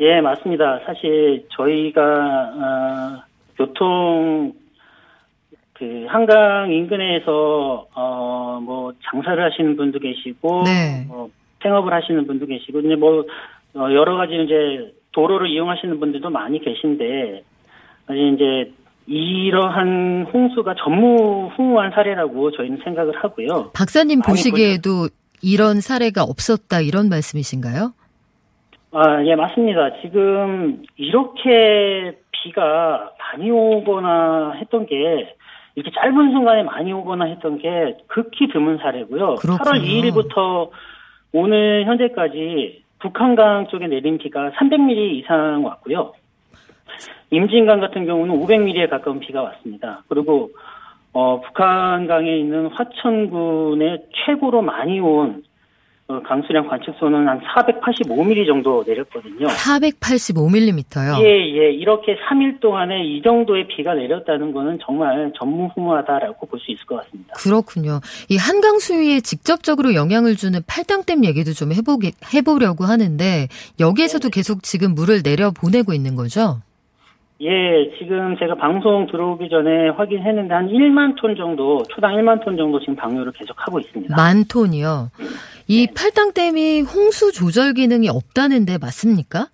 [0.00, 0.80] 예, 맞습니다.
[0.86, 3.22] 사실 저희가 어,
[3.56, 4.52] 교통
[5.78, 11.04] 그 한강 인근에서 어 뭐 장사를 하시는 분도 계시고 네.
[11.08, 11.30] 뭐
[11.62, 13.24] 생업을 하시는 분도 계시고 이제 뭐
[13.74, 17.42] 어, 여러 가지 이제 도로를 이용하시는 분들도 많이 계신데
[18.10, 18.72] 이제
[19.06, 23.70] 이러한 홍수가 전무후무한 사례라고 저희는 생각을 하고요.
[23.72, 25.08] 박사님 보시기에도
[25.42, 27.92] 이런 사례가 없었다 이런 말씀이신가요?
[28.92, 30.00] 아, 예, 맞습니다.
[30.02, 35.35] 지금 이렇게 비가 많이 오거나 했던 게
[35.76, 39.36] 이렇게 짧은 순간에 많이 오거나 했던 게 극히 드문 사례고요.
[39.36, 39.58] 그렇군요.
[39.58, 40.70] 8월 2일부터
[41.32, 46.14] 오늘 현재까지 북한강 쪽에 내린 비가 300mm 이상 왔고요.
[47.30, 50.02] 임진강 같은 경우는 500mm에 가까운 비가 왔습니다.
[50.08, 50.50] 그리고
[51.12, 55.45] 어, 북한강에 있는 화천군에 최고로 많이 온 어,
[56.08, 59.48] 강수량 관측소는 한 485mm 정도 내렸거든요.
[59.48, 61.20] 485mm요.
[61.20, 61.72] 예, 예.
[61.72, 67.34] 이렇게 3일 동안에 이 정도의 비가 내렸다는 거는 정말 전무후무하다라고 볼 수 있을 것 같습니다.
[67.34, 68.00] 그렇군요.
[68.28, 74.94] 이 한강 수위에 직접적으로 영향을 주는 팔당댐 얘기도 좀 해보게, 해보려고 하는데 여기에서도 계속 지금
[74.94, 76.60] 물을 내려 보내고 있는 거죠?
[77.42, 82.80] 예, 지금 제가 방송 들어오기 전에 확인했는데 한 1만 톤 정도, 초당 1만 톤 정도
[82.80, 84.16] 지금 방류를 계속 하고 있습니다.
[84.16, 85.10] 만 톤이요.
[85.68, 89.48] 이 팔당댐이 홍수 조절 기능이 없다는데 맞습니까?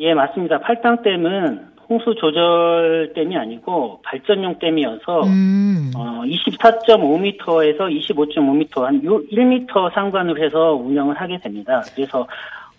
[0.00, 0.58] 예, 맞습니다.
[0.60, 5.92] 팔당댐은 홍수 조절 댐이 아니고 발전용 댐이어서 음.
[5.94, 11.82] 어, 24.5m에서 25.5m 한요 1m 상관으로 해서 운영을 하게 됩니다.
[11.94, 12.26] 그래서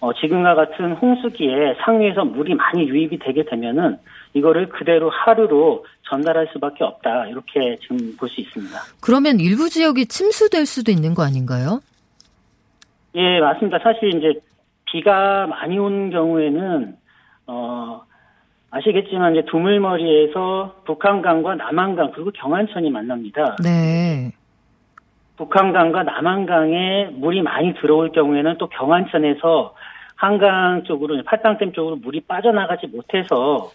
[0.05, 3.97] 어, 지금과 같은 홍수기에 상류에서 물이 많이 유입이 되게 되면은
[4.35, 7.25] 이거를 그대로 하루로 전달할 수밖에 없다.
[7.25, 8.77] 이렇게 지금 볼 수 있습니다.
[9.01, 11.79] 그러면 일부 지역이 침수될 수도 있는 거 아닌가요?
[13.15, 13.79] 예, 맞습니다.
[13.79, 14.39] 사실 이제
[14.91, 16.95] 비가 많이 온 경우에는
[17.47, 18.01] 어
[18.69, 23.55] 아시겠지만 이제 두물머리에서 북한강과 남한강 그리고 경안천이 만납니다.
[23.63, 24.31] 네.
[25.37, 29.73] 북한강과 남한강에 물이 많이 들어올 경우에는 또 경안천에서
[30.15, 33.71] 한강 쪽으로 팔당댐 쪽으로 물이 빠져나가지 못해서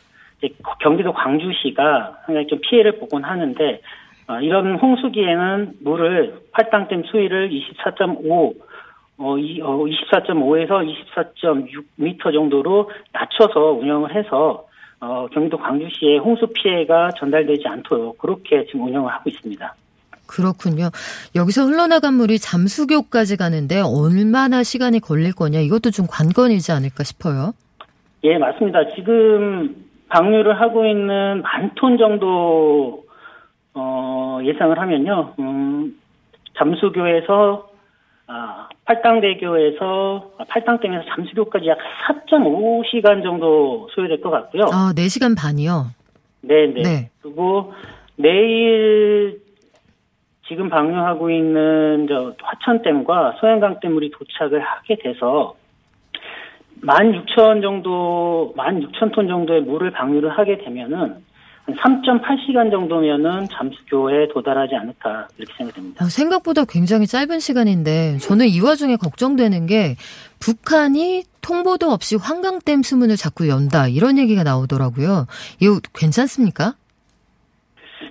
[0.81, 3.81] 경기도 광주시가 상당히 좀 피해를 보곤 하는데
[4.29, 8.55] 어, 이런 홍수기에는 물을 팔당댐 수위를 24.5
[9.19, 14.67] 어, 이, 어, 24.5에서 24.6m 정도로 낮춰서 운영을 해서
[15.01, 19.75] 어, 경기도 광주시에 홍수 피해가 전달되지 않도록 그렇게 지금 운영을 하고 있습니다.
[20.31, 20.91] 그렇군요.
[21.35, 27.53] 여기서 흘러나간 물이 잠수교까지 가는데 얼마나 시간이 걸릴 거냐 이것도 좀 관건이지 않을까 싶어요.
[28.23, 28.91] 예, 맞습니다.
[28.95, 29.75] 지금
[30.09, 33.05] 방류를 하고 있는 만 톤 정도
[33.75, 35.35] 어, 예상을 하면요.
[35.39, 35.97] 음,
[36.59, 37.69] 잠수교에서
[38.27, 41.79] 아, 팔당대교에서 아, 팔당댐에서 잠수교까지 약
[42.29, 44.65] 4.5시간 정도 소요될 것 같고요.
[44.73, 45.87] 아, 4시간 반이요.
[46.43, 46.83] 네, 네.
[46.83, 47.11] 네.
[47.23, 47.73] 그리고
[48.17, 49.41] 내일
[50.51, 55.55] 지금 방류하고 있는 저 화천댐과 소양강댐 물이 도착을 하게 돼서
[56.83, 60.99] 16,000 정도, 16,000톤 정도의 물을 방류를 하게 되면은
[61.67, 66.05] 한 3.8시간 정도면은 잠수교에 도달하지 않을까 이렇게 생각됩니다.
[66.05, 69.95] 아, 생각보다 굉장히 짧은 시간인데 저는 이 와중에 걱정되는 게
[70.41, 75.27] 북한이 통보도 없이 환강댐 수문을 자꾸 연다 이런 얘기가 나오더라고요.
[75.61, 76.75] 이거 괜찮습니까?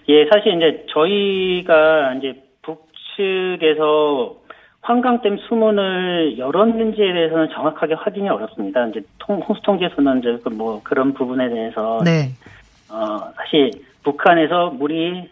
[0.09, 4.35] 예, 사실 이제 저희가 이제 북측에서
[4.81, 8.87] 환강댐 수문을 열었는지에 대해서는 정확하게 확인이 어렵습니다.
[8.87, 12.29] 이제 통, 홍수통제소는 이제 그뭐 그런 부분에 대해서 네.
[12.89, 13.71] 어, 사실
[14.03, 15.29] 북한에서 물이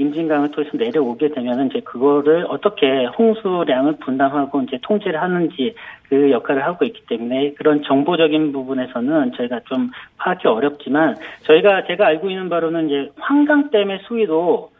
[0.00, 5.74] 임진강을 통해서 내려오게 되면은 이제 그거를 어떻게 홍수량을 분담하고 이제 통제를 하는지
[6.08, 12.30] 그 역할을 하고 있기 때문에 그런 정보적인 부분에서는 저희가 좀 파악이 어렵지만 저희가 제가 알고
[12.30, 14.70] 있는 바로는 이제 환강댐의 수위도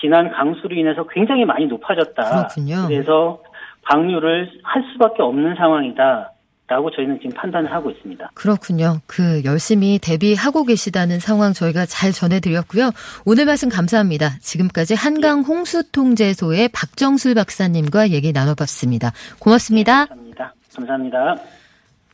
[0.00, 2.22] 지난 강수로 인해서 굉장히 많이 높아졌다.
[2.22, 2.86] 그렇군요.
[2.86, 3.42] 그래서
[3.82, 6.30] 방류를 할 수밖에 없는 상황이다.
[6.68, 8.30] 라고 저희는 지금 판단을 하고 있습니다.
[8.34, 9.00] 그렇군요.
[9.06, 12.90] 그 열심히 대비하고 계시다는 상황 저희가 잘 전해드렸고요.
[13.24, 14.36] 오늘 말씀 감사합니다.
[14.42, 19.12] 지금까지 한강 홍수통제소의 박정술 박사님과 얘기 나눠봤습니다.
[19.38, 20.06] 고맙습니다.
[20.06, 20.54] 감사합니다.
[20.76, 21.36] 감사합니다.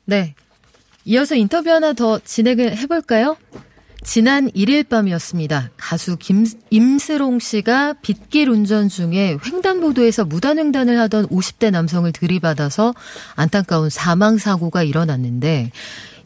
[0.04, 0.34] 네.
[1.04, 3.36] 이어서 인터뷰 하나 더 진행을 해볼까요?
[4.04, 5.70] 지난 1일 밤이었습니다.
[5.76, 12.94] 가수 김, 임스롱 씨가 빗길 운전 중에 횡단보도에서 무단횡단을 하던 50대 남성을 들이받아서
[13.34, 15.72] 안타까운 사망사고가 일어났는데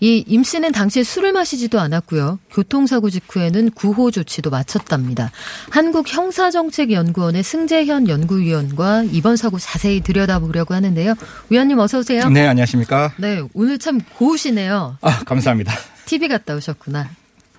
[0.00, 2.38] 이 임 씨는 당시에 술을 마시지도 않았고요.
[2.50, 5.32] 교통사고 직후에는 구호 조치도 마쳤답니다.
[5.70, 11.14] 한국형사정책연구원의 승재현 연구위원과 이번 사고 자세히 들여다보려고 하는데요.
[11.50, 12.28] 위원님 어서 오세요.
[12.28, 13.14] 네, 안녕하십니까?
[13.16, 14.98] 네, 오늘 참 고우시네요.
[15.00, 15.74] 아, 감사합니다.
[16.06, 17.08] TV 갔다 오셨구나.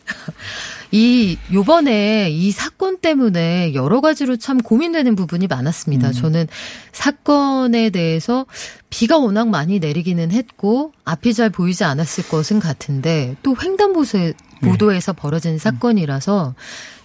[0.91, 6.07] 이 요번에 이 사건 때문에 여러 가지로 참 고민되는 부분이 많았습니다.
[6.07, 6.13] 음.
[6.13, 6.47] 저는
[6.91, 8.45] 사건에 대해서
[8.89, 15.57] 비가 워낙 많이 내리기는 했고 앞이 잘 보이지 않았을 것은 같은데 또 횡단보도에 보도에서 벌어진
[15.57, 16.55] 사건이라서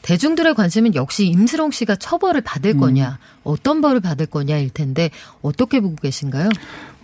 [0.02, 5.96] 대중들의 관심은 역시 임스롱 씨가 처벌을 받을 거냐, 어떤 벌을 받을 거냐일 텐데 어떻게 보고
[5.96, 6.50] 계신가요?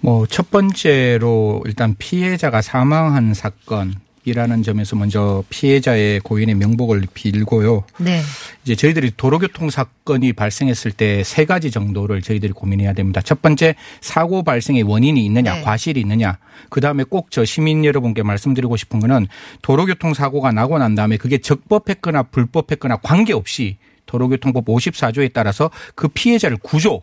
[0.03, 3.95] 뭐, 첫 번째로 일단 피해자가 사망한 사건.
[4.25, 7.85] 이라는 점에서 먼저 피해자의 고인의 명복을 빌고요.
[7.99, 8.21] 네.
[8.65, 13.21] 이제 저희들이 도로교통 사건이 발생했을 때 세 가지 정도를 저희들이 고민해야 됩니다.
[13.23, 15.63] 첫 번째 사고 발생의 원인이 있느냐, 네.
[15.63, 16.39] 과실이 있느냐.
[16.69, 19.27] 그 다음에 꼭 저 시민 여러분께 말씀드리고 싶은 거는
[19.63, 27.03] 도로교통 사고가 나고 난 다음에 그게 적법했거나 불법했거나 관계없이 도로교통법 54조에 따라서 그 피해자를 구조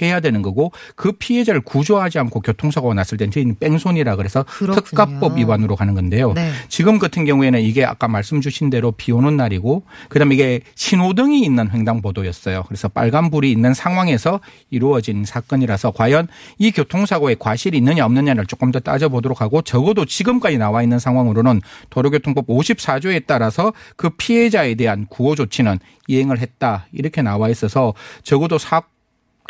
[0.00, 4.82] 해야 되는 거고 그 피해자를 구조하지 않고 교통사고가 났을 때는 저희는 뺑손이라 그래서 그렇군요.
[4.82, 6.32] 특가법 위반으로 가는 건데요.
[6.32, 6.50] 네.
[6.68, 11.70] 지금 같은 경우에는 이게 아까 말씀 주신 대로 비 오는 날이고 그다음에 이게 신호등이 있는
[11.70, 12.64] 횡단보도였어요.
[12.68, 19.40] 그래서 빨간불이 있는 상황에서 이루어진 사건이라서 과연 이 교통사고에 과실이 있느냐 없느냐를 조금 더 따져보도록
[19.40, 26.38] 하고 적어도 지금까지 나와 있는 상황으로는 도로교통법 54조에 따라서 그 피해자에 대한 구호 조치는 이행을
[26.38, 28.82] 했다 이렇게 나와 있어서 적어도 사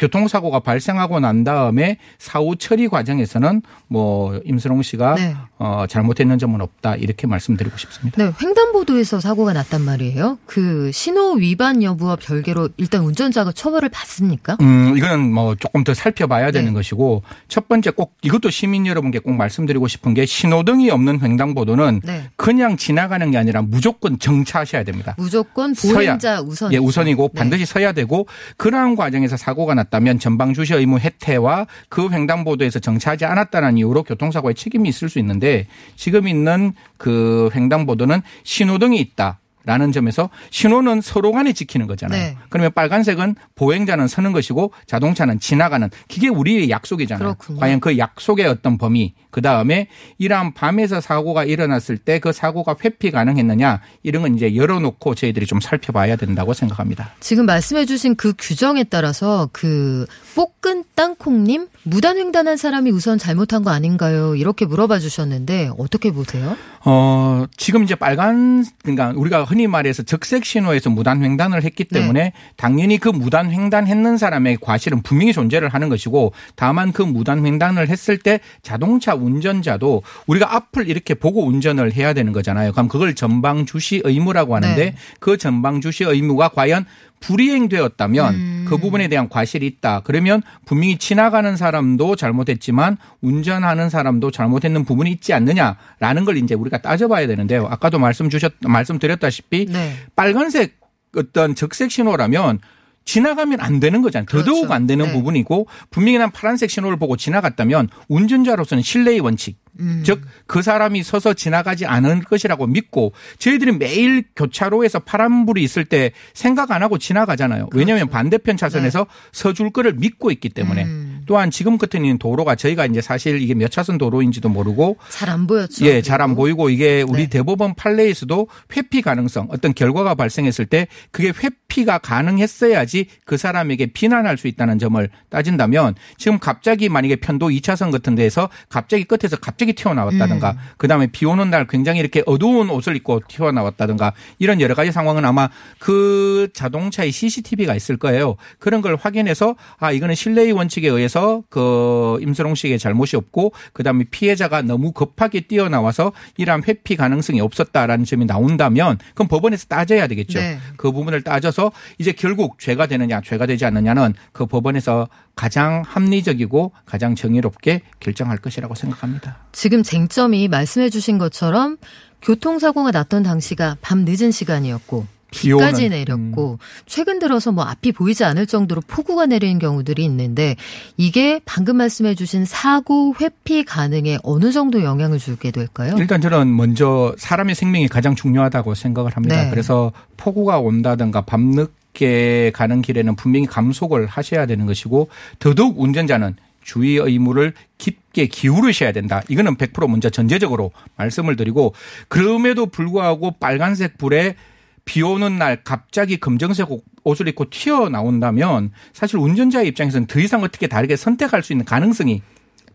[0.00, 5.36] 교통사고가 발생하고 난 다음에 사후 처리 과정에서는 뭐 임스롱 씨가 네.
[5.58, 8.22] 어, 잘못했는 점은 없다 이렇게 말씀드리고 싶습니다.
[8.22, 10.38] 네, 횡단보도에서 사고가 났단 말이에요.
[10.46, 14.56] 그 신호 위반 여부와 별개로 일단 운전자가 처벌을 받습니까?
[14.62, 16.72] 음, 이거는 뭐 조금 더 살펴봐야 되는 네.
[16.72, 22.30] 것이고 첫 번째 꼭 이것도 시민 여러분께 꼭 말씀드리고 싶은 게 신호등이 없는 횡단보도는 네.
[22.36, 25.14] 그냥 지나가는 게 아니라 무조건 정차하셔야 됩니다.
[25.18, 25.74] 무조건.
[25.74, 26.72] 보행자 우선.
[26.72, 27.38] 예, 우선이고 네.
[27.38, 33.24] 반드시 서야 되고 그러한 과정에서 사고가 났 다면 전방 주시 의무 해태와 그 횡단보도에서 정차하지
[33.24, 39.40] 않았다는 이유로 교통사고에 책임이 있을 수 있는데 지금 있는 그 횡단보도는 신호등이 있다.
[39.70, 42.20] 라는 점에서 신호는 서로 간에 지키는 거잖아요.
[42.20, 42.36] 네.
[42.48, 47.34] 그러면 빨간색은 보행자는 서는 것이고 자동차는 지나가는 그게 우리의 약속이잖아요.
[47.34, 47.60] 그렇군요.
[47.60, 49.86] 과연 그 약속의 어떤 범위 그 다음에
[50.18, 55.60] 이러한 밤에서 사고가 일어났을 때 그 사고가 회피 가능했느냐 이런 건 이제 열어놓고 저희들이 좀
[55.60, 57.10] 살펴봐야 된다고 생각합니다.
[57.20, 64.34] 지금 말씀해주신 그 규정에 따라서 그 볶은 땅콩님 무단횡단한 사람이 우선 잘못한 거 아닌가요?
[64.34, 66.56] 이렇게 물어봐 주셨는데 어떻게 보세요?
[66.84, 72.00] 어, 지금 이제 빨간, 그러니까 우리가 흔히 말해서 적색 신호에서 무단 횡단을 했기 네.
[72.00, 77.88] 때문에 당연히 그 무단 횡단했는 사람의 과실은 분명히 존재를 하는 것이고 다만 그 무단 횡단을
[77.88, 82.72] 했을 때 자동차 운전자도 우리가 앞을 이렇게 보고 운전을 해야 되는 거잖아요.
[82.72, 84.94] 그럼 그걸 전방 주시 의무라고 하는데 네.
[85.18, 86.86] 그 전방 주시 의무가 과연
[87.20, 88.64] 불이행되었다면 음.
[88.68, 90.00] 그 부분에 대한 과실이 있다.
[90.04, 97.26] 그러면 분명히 지나가는 사람도 잘못했지만 운전하는 사람도 잘못했는 부분이 있지 않느냐라는 걸 이제 우리가 따져봐야
[97.26, 97.66] 되는데요.
[97.70, 99.94] 아까도 말씀 주셨 말씀드렸다시피 네.
[100.16, 100.80] 빨간색
[101.16, 102.60] 어떤 적색 신호라면
[103.04, 104.26] 지나가면 안 되는 거잖아요.
[104.26, 104.72] 더더욱 그렇죠.
[104.72, 105.12] 안 되는 네.
[105.12, 110.02] 부분이고 분명히 난 파란색 신호를 보고 지나갔다면 운전자로서는 신뢰의 원칙 음.
[110.04, 116.82] 즉그 사람이 서서 지나가지 않을 것이라고 믿고 저희들이 매일 교차로에서 파란불이 있을 때 생각 안
[116.82, 117.68] 하고 지나가잖아요.
[117.72, 121.22] 왜냐하면 반대편 차선에서 서줄 거를 믿고 있기 때문에 음.
[121.26, 125.46] 또한 지금 같은 있는 도로가 저희가 이제 사실 이게 몇 차선 도로인지도 모르고 잘 안
[125.46, 125.86] 보였죠.
[125.86, 127.28] 예, 잘 안 보이고 이게 우리 네.
[127.28, 134.48] 대법원 판례에서도 회피 가능성 어떤 결과가 발생했을 때 그게 회피가 가능했어야지 그 사람에게 비난할 수
[134.48, 140.52] 있다는 점을 따진다면 지금 갑자기 만약에 편도 2차선 같은 데에서 갑자기 끝에서 갑 자기 튀어나왔다든가
[140.52, 140.56] 음.
[140.78, 145.50] 그다음에 비 오는 날 굉장히 이렇게 어두운 옷을 입고 튀어나왔다든가 이런 여러 가지 상황은 아마
[145.78, 148.36] 그 자동차에 CCTV가 있을 거예요.
[148.58, 154.62] 그런 걸 확인해서 아 이거는 실내의 원칙에 의해서 그 임슬홍 씨의 잘못이 없고 그다음에 피해자가
[154.62, 160.38] 너무 급하게 뛰어나와서 이러한 회피 가능성이 없었다라는 점이 나온다면 그럼 법원에서 따져야 되겠죠.
[160.38, 160.58] 네.
[160.78, 167.14] 그 부분을 따져서 이제 결국 죄가 되느냐 죄가 되지 않느냐는 그 법원에서 가장 합리적이고 가장
[167.14, 169.38] 정의롭게 결정할 것이라고 생각합니다.
[169.52, 171.76] 지금 쟁점이 말씀해 주신 것처럼
[172.22, 178.46] 교통사고가 났던 당시가 밤 늦은 시간이었고 비 비까지 내렸고 최근 들어서 뭐 앞이 보이지 않을
[178.46, 180.56] 정도로 폭우가 내리는 경우들이 있는데
[180.96, 185.94] 이게 방금 말씀해 주신 사고 회피 가능에 어느 정도 영향을 주게 될까요?
[185.98, 189.44] 일단 저는 먼저 사람의 생명이 가장 중요하다고 생각을 합니다.
[189.44, 189.50] 네.
[189.50, 196.96] 그래서 폭우가 온다든가 밤늦 게 가는 길에는 분명히 감속을 하셔야 되는 것이고 더더욱 운전자는 주의
[196.96, 199.22] 의무를 깊게 기울이셔야 된다.
[199.28, 201.74] 이거는 100% 먼저 전제적으로 말씀을 드리고
[202.08, 204.36] 그럼에도 불구하고 빨간색 불에
[204.84, 206.68] 비 오는 날 갑자기 검정색
[207.04, 212.22] 옷을 입고 튀어나온다면 사실 운전자의 입장에서는 더 이상 어떻게 다르게 선택할 수 있는 가능성이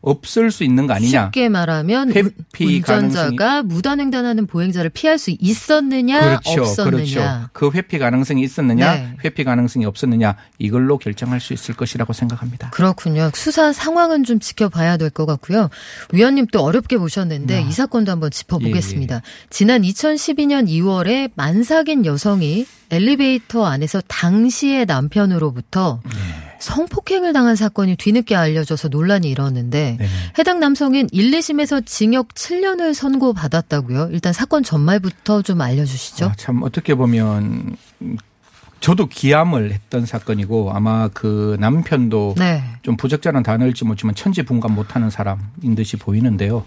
[0.05, 1.25] 없을 수 있는 거 아니냐.
[1.25, 6.61] 쉽게 말하면 운- 운전자가 무단횡단하는 보행자를 피할 수 있었느냐 그렇죠.
[6.61, 6.91] 없었느냐.
[6.93, 7.49] 그렇죠.
[7.53, 9.13] 그 회피 가능성이 있었느냐, 네.
[9.25, 12.69] 회피 가능성이 없었느냐 이걸로 결정할 수 있을 것이라고 생각합니다.
[12.69, 13.31] 그렇군요.
[13.33, 15.69] 수사 상황은 좀 지켜봐야 될 것 같고요.
[16.13, 19.21] 위원님 또 어렵게 보셨는데 이 사건도 한번 짚어보겠습니다.
[19.49, 26.01] 지난 2012년 2월에 만삭인 여성이 엘리베이터 안에서 당시의 남편으로부터
[26.65, 30.09] 성폭행을 당한 사건이 뒤늦게 알려져서 논란이 일었는데 네네.
[30.39, 34.09] 해당 남성은 1, 2심에서 징역 7년을 선고받았다고요.
[34.11, 36.25] 일단 사건 전말부터 좀 알려주시죠.
[36.25, 38.17] 아, 참 어떻게 보면 음,
[38.79, 42.63] 저도 기함을 했던 사건이고 아마 그 남편도 네.
[42.81, 46.65] 좀 부적절한 단어일지 모르지만 천지분간 못하는 사람인 듯이 보이는데요.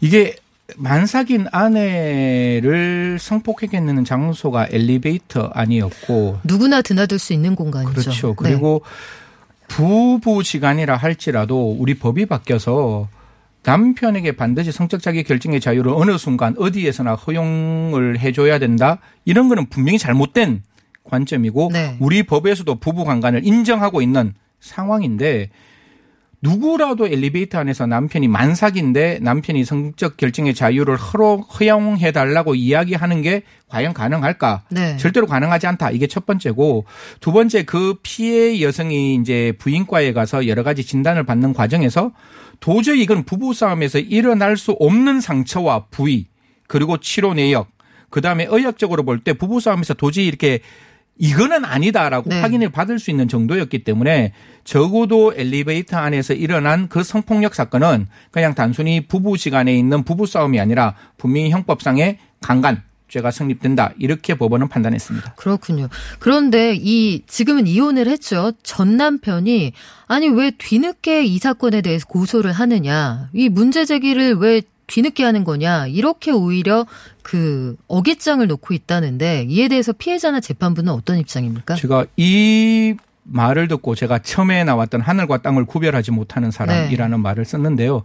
[0.00, 0.36] 이게
[0.76, 7.92] 만삭인 아내를 성폭행했는 장소가 엘리베이터 아니었고 누구나 드나들 수 있는 공간이죠.
[7.92, 8.28] 그렇죠.
[8.28, 8.34] 네.
[8.36, 8.82] 그리고
[9.68, 13.08] 부부지간이라 할지라도 우리 법이 바뀌어서
[13.62, 18.98] 남편에게 반드시 성적 자기 결정의 자유를 어느 순간 어디에서나 허용을 해줘야 된다.
[19.24, 20.62] 이런 거는 분명히 잘못된
[21.04, 21.96] 관점이고 네.
[22.00, 25.50] 우리 법에서도 부부 관간을 인정하고 있는 상황인데
[26.42, 33.92] 누구라도 엘리베이터 안에서 남편이 만삭인데 남편이 성적 결정의 자유를 허 허용해 달라고 이야기하는 게 과연
[33.92, 34.62] 가능할까?
[34.70, 34.96] 네.
[34.96, 35.90] 절대로 가능하지 않다.
[35.90, 36.86] 이게 첫 번째고
[37.20, 42.12] 두 번째 그 피해 여성이 이제 부인과에 가서 여러 가지 진단을 받는 과정에서
[42.60, 46.26] 도저히 이건 부부 싸움에서 일어날 수 없는 상처와 부위
[46.66, 47.68] 그리고 치료 내역
[48.08, 50.60] 그다음에 의학적으로 볼 때 부부 싸움에서 도저히 이렇게
[51.20, 52.40] 이거는 아니다라고 네.
[52.40, 54.32] 확인을 받을 수 있는 정도였기 때문에
[54.64, 60.94] 적어도 엘리베이터 안에서 일어난 그 성폭력 사건은 그냥 단순히 부부 시간에 있는 부부 싸움이 아니라
[61.18, 65.34] 분명히 형법상의 강간 죄가 성립된다 이렇게 법원은 판단했습니다.
[65.34, 65.88] 그렇군요.
[66.20, 68.52] 그런데 이 지금은 이혼을 했죠.
[68.62, 69.72] 전 남편이
[70.06, 73.28] 아니 왜 뒤늦게 이 사건에 대해서 고소를 하느냐.
[73.34, 75.86] 이 문제 제기를 왜 뒤늦게 하는 거냐.
[75.86, 76.84] 이렇게 오히려
[77.22, 81.76] 그 어깃장을 놓고 있다는데 이에 대해서 피해자나 재판부는 어떤 입장입니까?
[81.76, 87.22] 제가 이 말을 듣고 제가 처음에 나왔던 하늘과 땅을 구별하지 못하는 사람이라는 네.
[87.22, 88.02] 말을 썼는데요.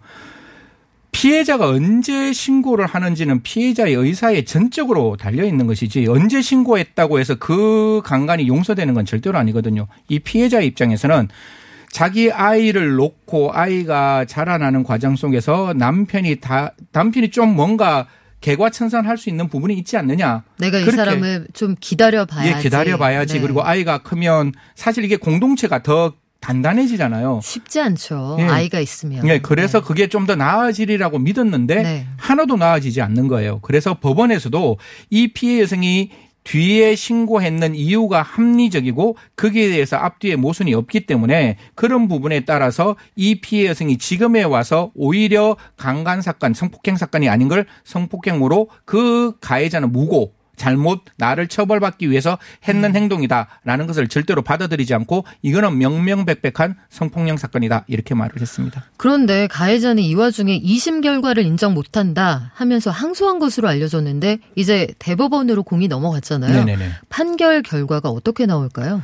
[1.12, 8.48] 피해자가 언제 신고를 하는지는 피해자의 의사에 전적으로 달려 있는 것이지 언제 신고했다고 해서 그 강간이
[8.48, 9.88] 용서되는 건 절대로 아니거든요.
[10.10, 11.30] 이 피해자의 입장에서는
[11.96, 18.06] 자기 아이를 놓고 아이가 자라나는 과정 속에서 남편이 다 남편이 좀 뭔가
[18.42, 20.44] 개과천선할 수 있는 부분이 있지 않느냐.
[20.60, 22.50] 내가 이 사람을 좀 기다려봐야지.
[22.50, 23.36] 예, 기다려봐야지.
[23.36, 23.40] 네.
[23.40, 27.40] 그리고 아이가 크면 사실 이게 공동체가 더 단단해지잖아요.
[27.42, 28.36] 쉽지 않죠.
[28.40, 28.44] 예.
[28.44, 29.26] 아이가 있으면.
[29.30, 32.08] 예, 그래서 그게 좀 더 나아지리라고 믿었는데 네.
[32.18, 33.60] 하나도 나아지지 않는 거예요.
[33.62, 34.78] 그래서 법원에서도
[35.12, 36.12] 이 피해 여성이
[36.46, 43.68] 뒤에 신고했는 이유가 합리적이고 거기에 대해서 앞뒤에 모순이 없기 때문에 그런 부분에 따라서 이 피해
[43.68, 51.02] 여성이 지금에 와서 오히려 강간 사건, 성폭행 사건이 아닌 걸 성폭행으로 그 가해자는 무고 잘못
[51.18, 52.38] 나를 처벌받기 위해서
[52.68, 58.86] 했는 행동이다라는 것을 절대로 받아들이지 않고 이거는 명명백백한 성폭력 사건이다 이렇게 말을 했습니다.
[58.98, 65.88] 그런데 가해자는 이 와중에 2심 결과를 인정 못한다 하면서 항소한 것으로 알려졌는데 이제 대법원으로 공이
[65.88, 66.66] 넘어갔잖아요.
[66.66, 66.90] 네네네.
[67.10, 69.02] 판결 결과가 어떻게 나올까요?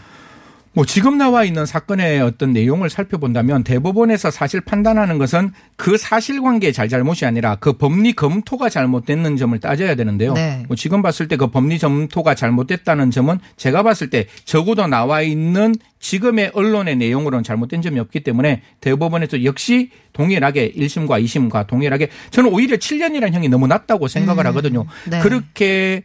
[0.73, 7.25] 뭐 지금 나와 있는 사건의 어떤 내용을 살펴본다면 대법원에서 사실 판단하는 것은 그 사실관계 잘잘못이
[7.25, 10.33] 아니라 그 법리 검토가 잘못됐는 점을 따져야 되는데요.
[10.33, 10.63] 네.
[10.67, 15.73] 뭐 지금 봤을 때 그 법리 검토가 잘못됐다는 점은 제가 봤을 때 적어도 나와 있는
[15.99, 22.77] 지금의 언론의 내용으로는 잘못된 점이 없기 때문에 대법원에서 역시 동일하게 1심과 2심과 동일하게 저는 오히려
[22.77, 24.85] 7년이라는 형이 너무 낮다고 생각을 하거든요.
[25.09, 25.19] 네.
[25.21, 26.03] 그렇게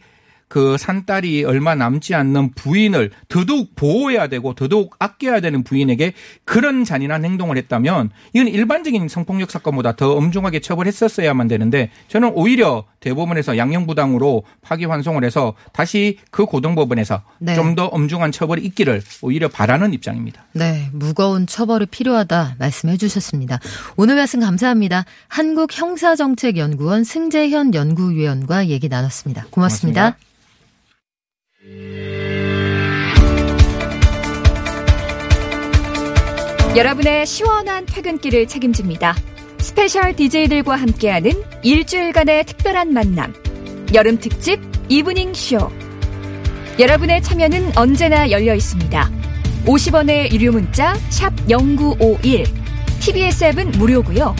[0.48, 6.12] 그 산딸이 얼마 남지 않는 부인을 더더욱 보호해야 되고 더더욱 아껴야 되는 부인에게
[6.44, 13.56] 그런 잔인한 행동을 했다면 이건 일반적인 성폭력 사건보다 더 엄중하게 처벌했었어야만 되는데 저는 오히려 대법원에서
[13.56, 17.54] 양형부당으로 파기환송을 해서 다시 그 고등법원에서 네.
[17.54, 20.44] 좀더 엄중한 처벌이 있기를 오히려 바라는 입장입니다.
[20.52, 23.60] 네, 무거운 처벌이 필요하다 말씀해 주셨습니다.
[23.96, 25.04] 오늘 말씀 감사합니다.
[25.28, 29.46] 한국형사정책연구원 승재현 연구위원과 얘기 나눴습니다.
[29.50, 30.02] 고맙습니다.
[30.02, 30.35] 고맙습니다.
[36.76, 39.16] 여러분의 시원한 퇴근길을 책임집니다.
[39.58, 43.34] 스페셜 DJ들과 함께하는 일주일간의 특별한 만남.
[43.94, 45.70] 여름 특집 이브닝 쇼.
[46.78, 49.10] 여러분의 참여는 언제나 열려 있습니다.
[49.64, 52.44] 50원의 유료 문자 샵 0951.
[53.00, 54.36] TBS 앱은 무료고요.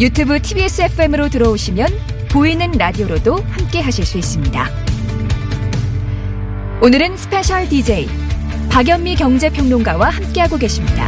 [0.00, 1.88] 유튜브 TBS FM으로 들어오시면
[2.30, 4.89] 보이는 라디오로도 함께 하실 수 있습니다.
[6.82, 8.08] 오늘은 스페셜 DJ
[8.70, 11.06] 박연미 경제평론가와 함께하고 계십니다.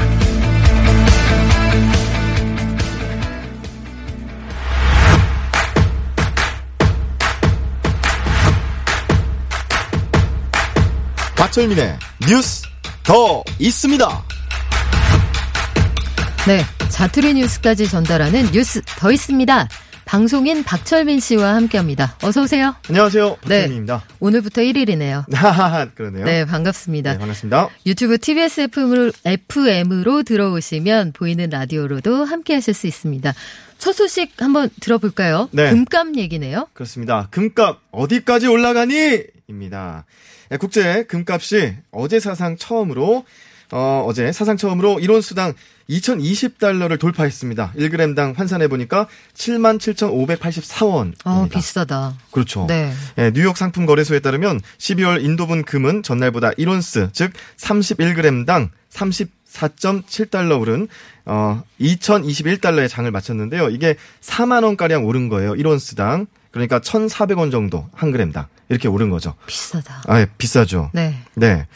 [11.37, 11.99] 박철민의
[12.29, 12.65] 뉴스
[13.03, 14.25] 더 있습니다.
[16.47, 19.69] 네, 자투리 뉴스까지 전달하는 뉴스 더 있습니다.
[20.05, 22.17] 방송인 박철민 씨와 함께합니다.
[22.23, 22.75] 어서 오세요.
[22.89, 23.29] 안녕하세요.
[23.47, 23.61] 네.
[23.61, 24.05] 박철민입니다.
[24.21, 25.25] 오늘부터 1일이네요.
[25.33, 26.25] 하하하 그러네요.
[26.25, 27.13] 네, 반갑습니다.
[27.13, 27.71] 네, 반갑습니다.
[27.87, 33.33] 유튜브 TBS FM으로, FM으로 들어오시면 보이는 라디오로도 함께 하실 수 있습니다.
[33.79, 35.49] 첫 소식 한번 들어볼까요?
[35.53, 35.71] 네.
[35.71, 36.69] 금값 얘기네요.
[36.73, 37.29] 그렇습니다.
[37.31, 39.23] 금값 어디까지 올라가니?
[39.49, 40.05] 입니다.
[40.51, 43.25] 네, 국제 금값이 어제 사상 처음으로
[43.73, 45.55] 어, 어제 사상 처음으로 1온 수당
[45.89, 47.73] 2,020달러를 돌파했습니다.
[47.77, 51.15] 1g당 환산해 보니까 77,584원.
[51.25, 52.15] 어, 비싸다.
[52.31, 52.67] 그렇죠.
[52.69, 52.93] 네.
[53.19, 60.87] 예, 뉴욕 상품 거래소에 따르면 12월 인도분 금은 전날보다 1온스, 즉 31g당 34.7달러 오른
[61.25, 63.71] 어 2,021달러의 장을 마쳤는데요.
[63.71, 65.55] 이게 4만 원 가량 오른 거예요.
[65.55, 66.27] 1온스당.
[66.51, 68.47] 그러니까 1,400원 정도 한 그램당.
[68.69, 69.35] 이렇게 오른 거죠.
[69.47, 70.03] 비싸다.
[70.07, 70.91] 아, 예, 비싸죠.
[70.93, 71.17] 네.
[71.35, 71.67] 네.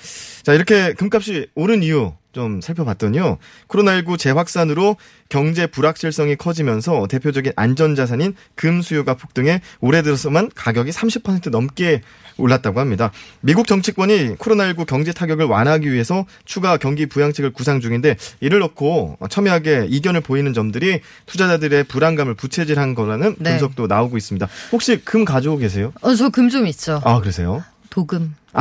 [0.43, 3.39] 자, 이렇게 금값이 오른 이유 좀 살펴봤더니요.
[3.69, 4.97] 코로나19 재확산으로
[5.31, 12.03] 경제 불확실성이 커지면서 대표적인 안전자산인 금 수요가 폭등해 올해 들어서만 가격이 30% 넘게
[12.37, 13.11] 올랐다고 합니다.
[13.41, 19.87] 미국 정치권이 코로나19 경제 타격을 완화하기 위해서 추가 경기 부양책을 구상 중인데 이를 놓고 첨예하게
[19.89, 23.53] 이견을 보이는 점들이 투자자들의 불안감을 부채질한 거라는 네.
[23.53, 24.47] 분석도 나오고 있습니다.
[24.73, 25.93] 혹시 금 가지고 계세요?
[26.03, 27.01] 어, 저 금 좀 있 죠.
[27.05, 27.65] 아, 그러세요?
[27.91, 28.35] 도금.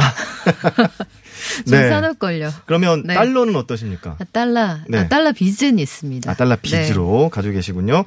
[1.67, 1.89] 좀 네.
[1.89, 2.51] 사놓을걸요.
[2.65, 3.13] 그러면 네.
[3.13, 4.17] 달러는 어떠십니까?
[4.19, 4.99] 아, 달러, 네.
[4.99, 6.31] 아, 달러 빚은 있습니다.
[6.31, 8.05] 아, 달러 빚으로 가지고 계시군요.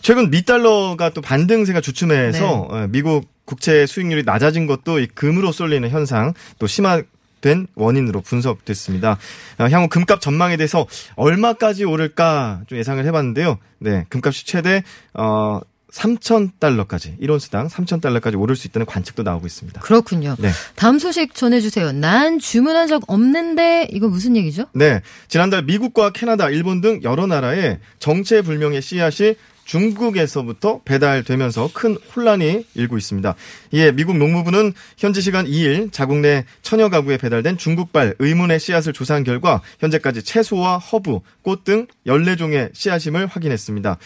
[0.00, 2.44] 최근 미달러가 또 반등세가 주춤해서 네.
[2.46, 9.18] 어, 미국 국채 수익률이 낮아진 것도 이 금으로 쏠리는 현상 또 심화된 원인으로 분석됐습니다.
[9.58, 10.86] 어, 향후 금값 전망에 대해서
[11.16, 13.58] 얼마까지 오를까 좀 예상을 해봤는데요.
[13.78, 14.82] 네, 금값이 최대
[15.14, 15.60] 어
[15.92, 19.80] 3,000달러까지 1온스당 3,000달러까지 오를 수 있다는 관측도 나오고 있습니다.
[19.80, 20.36] 그렇군요.
[20.38, 20.50] 네.
[20.76, 21.92] 다음 소식 전해 주세요.
[21.92, 24.66] 난 주문한 적 없는데 이거 무슨 얘기죠?
[24.72, 25.00] 네.
[25.28, 29.34] 지난달 미국과 캐나다, 일본 등 여러 나라에 정체 불명의 씨앗이
[29.64, 33.34] 중국에서부터 배달되면서 큰 혼란이 일고 있습니다.
[33.70, 39.22] 이에 미국 농무부는 현지 시간 2일 자국 내 천여 가구에 배달된 중국발 의문의 씨앗을 조사한
[39.22, 43.98] 결과 현재까지 채소와 허브, 꽃 등 14종의 씨앗임을 확인했습니다.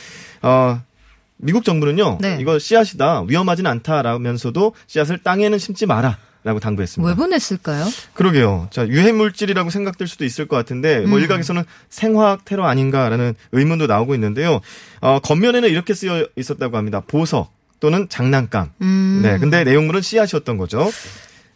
[0.43, 0.83] 어,
[1.37, 2.19] 미국 정부는요.
[2.21, 2.39] 네.
[2.41, 3.25] 이거 씨앗이다.
[3.29, 6.19] 위험하진 않다라면서도 씨앗을 땅에는 심지 마라.
[6.45, 7.09] 라고 당부했습니다.
[7.09, 7.87] 왜 보냈을까요?
[8.13, 8.69] 그러게요.
[8.71, 11.23] 자, 유해 물질이라고 생각될 수도 있을 것 같은데, 뭐 음.
[11.23, 14.61] 일각에서는 생화학 테러 아닌가라는 의문도 나오고 있는데요.
[15.01, 17.01] 어, 겉면에는 이렇게 쓰여 있었다고 합니다.
[17.01, 18.73] 보석 또는 장난감.
[18.83, 19.21] 음.
[19.23, 19.39] 네.
[19.39, 20.91] 근데 내용물은 씨앗이었던 거죠.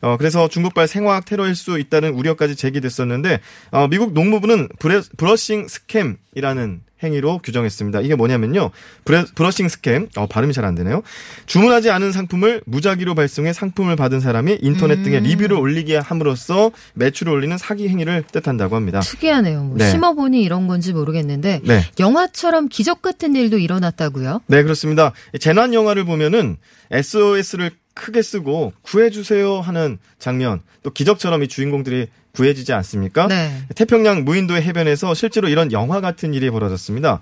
[0.01, 3.41] 어, 그래서 중국발 생화학 테러일 수 있다는 우려까지 제기됐었는데,
[3.73, 8.01] 어, 미국 농무부는 브레, brushing scam이라는 행위로 규정했습니다.
[8.01, 8.73] 이게 뭐냐면요.
[9.05, 11.03] 브레, 브러싱 스캠, 어, 발음이 잘 안 되네요.
[11.47, 15.23] 주문하지 않은 상품을 무작위로 발송해 상품을 받은 사람이 인터넷 등에 음.
[15.23, 18.99] 리뷰를 올리게 함으로써 매출을 올리는 사기 행위를 뜻한다고 합니다.
[19.01, 19.63] 특이하네요.
[19.63, 19.89] 뭐 네.
[19.91, 21.85] 심어보니 이런 건지 모르겠는데 네.
[22.01, 24.41] 영화처럼 기적 같은 일도 일어났다고요?
[24.49, 25.13] 네, 그렇습니다.
[25.39, 26.57] 재난 영화를 보면은
[26.91, 33.27] SOS를 크게 쓰고 구해주세요 하는 장면, 또 기적처럼 이 주인공들이 구해지지 않습니까?
[33.27, 33.51] 네.
[33.75, 37.21] 태평양 무인도의 해변에서 실제로 이런 영화 같은 일이 벌어졌습니다.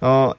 [0.00, 0.32] 어,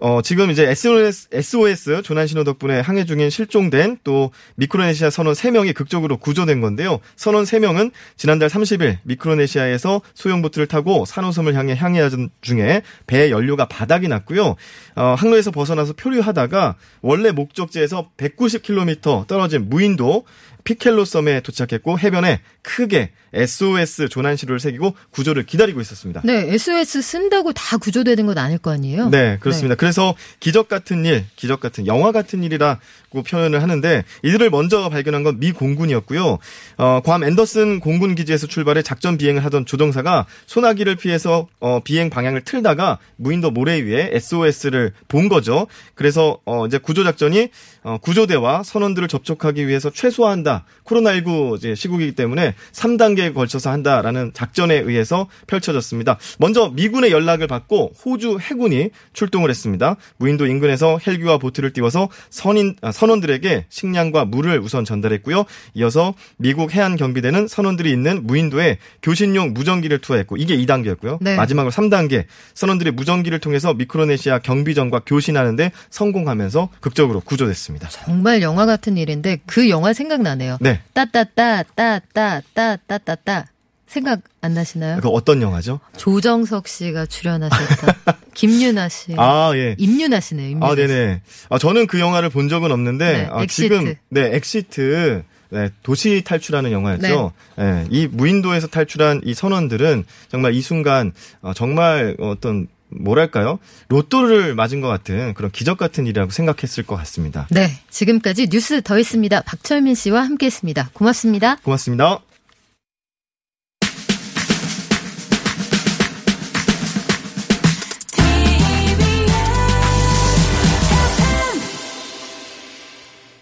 [0.00, 5.74] 어, 지금 이제 SOS, SOS 조난 신호 덕분에 항해 중인 실종된 또 미크로네시아 선원 3명이
[5.74, 7.00] 극적으로 구조된 건데요.
[7.16, 14.56] 선원 3명은 지난달 30일 미크로네시아에서 소형보트를 타고 산호섬을 향해 항해하던 중에 배의 연료가 바닥이 났고요.
[14.96, 20.24] 어, 항로에서 벗어나서 표류하다가 원래 목적지에서 190km 떨어진 무인도
[20.64, 26.20] 피켈로 섬에 도착했고 해변에 크게 SOS 조난 신호를 새기고 구조를 기다리고 있었습니다.
[26.24, 29.08] 네, SOS 쓴다고 다 구조되는 건 아닐 거 아니에요?
[29.08, 29.74] 네, 그렇습니다.
[29.76, 35.40] 그래서 기적 같은 일, 기적 같은 영화 같은 일이라고 표현을 하는데 이들을 먼저 발견한 건
[35.40, 36.38] 미 공군이었고요.
[36.76, 42.42] 어, 괌 앤더슨 공군 기지에서 출발해 작전 비행을 하던 조종사가 소나기를 피해서 어, 비행 방향을
[42.44, 45.66] 틀다가 무인도 모래 위에 SOS를 본 거죠.
[45.94, 47.48] 그래서 어, 이제 구조 작전이
[47.79, 50.64] 어, 구조대와 선원들을 접촉하기 위해서 최소화한다.
[50.84, 56.18] 코로나19 이제 시국이기 때문에 3단계에 걸쳐서 한다라는 작전에 의해서 펼쳐졌습니다.
[56.38, 59.96] 먼저 미군의 연락을 받고 호주 해군이 출동을 했습니다.
[60.18, 65.44] 무인도 인근에서 헬기와 보트를 띄워서 선인 아, 선원들에게 식량과 물을 우선 전달했고요.
[65.74, 71.18] 이어서 미국 해안 경비대는 선원들이 있는 무인도에 교신용 무전기를 투하했고 이게 2단계였고요.
[71.20, 71.36] 네.
[71.36, 77.69] 마지막으로 3단계 선원들이 무전기를 통해서 미크로네시아 경비정과 교신하는데 성공하면서 극적으로 구조됐습니다.
[77.90, 80.58] 정말 영화 같은 일인데 그 영화 생각나네요.
[80.60, 80.80] 네.
[80.92, 83.46] 따따따 따 따따 따따따
[83.90, 85.00] 생각 안 나시나요?
[85.00, 85.80] 그 어떤 영화죠?
[85.96, 87.94] 조정석 씨가 출연하셨던
[88.34, 89.14] 김유나 씨.
[89.16, 89.74] 아, 예.
[89.78, 90.50] 임유나 씨네요.
[90.50, 90.76] 임유나 아, 씨.
[90.76, 91.22] 네네.
[91.48, 93.62] 아, 저는 그 영화를 본 적은 없는데, 네, 아, 엑시트.
[93.62, 97.32] 지금, 네, 엑시트, 네, 도시 탈출하는 영화였죠.
[97.58, 97.86] 네.
[97.90, 101.12] 이 무인도에서 탈출한 이 선원들은 정말 이 순간,
[101.42, 103.58] 어, 정말 어떤, 뭐랄까요?
[103.88, 107.46] 로또를 맞은 것 같은 그런 기적 같은 일이라고 생각했을 것 같습니다.
[107.50, 109.42] 네, 지금까지 뉴스 더 있습니다.
[109.42, 110.90] 박철민 씨와 함께 했습니다.
[110.92, 111.56] 고맙습니다.
[111.56, 112.20] 고맙습니다.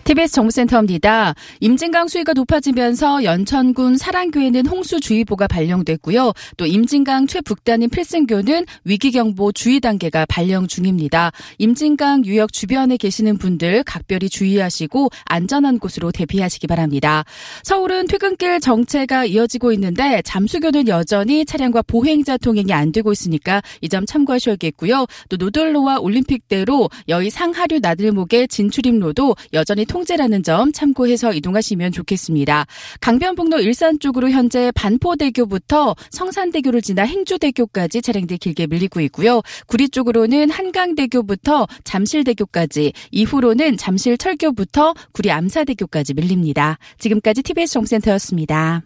[0.09, 1.35] TBS 정보센터입니다.
[1.61, 6.33] 임진강 수위가 높아지면서 연천군 사랑교에는 홍수주의보가 발령됐고요.
[6.57, 11.33] 또 임진강 최북단인 필승교는 위기경보 주의 단계가 발령 중입니다.
[11.59, 17.25] 임진강 유역 주변에 계시는 분들 각별히 주의하시고 안전한 곳으로 대피하시기 바랍니다.
[17.63, 24.07] 서울은 퇴근길 정체가 이어지고 있는데 잠수교는 여전히 차량과 보행자 통행이 안 되고 있으니까 이 점
[24.07, 25.05] 참고하셔야겠고요.
[25.29, 32.67] 또 노들로와 올림픽대로 여의 상하류 나들목의 진출입로도 여전히 통 제라는 점 참고해서 이동하시면 좋겠습니다.
[33.01, 39.43] 강변북로 일산 쪽으로 현재 반포대교부터 성산대교를 지나 행주대교까지 차량들 길게 밀리고 있고요.
[39.67, 46.79] 구리 쪽으로는 한강대교부터 잠실대교까지, 이후로는 잠실철교부터 구리 암사대교까지 밀립니다.
[46.99, 48.83] 지금까지 TBS 정센터였습니다.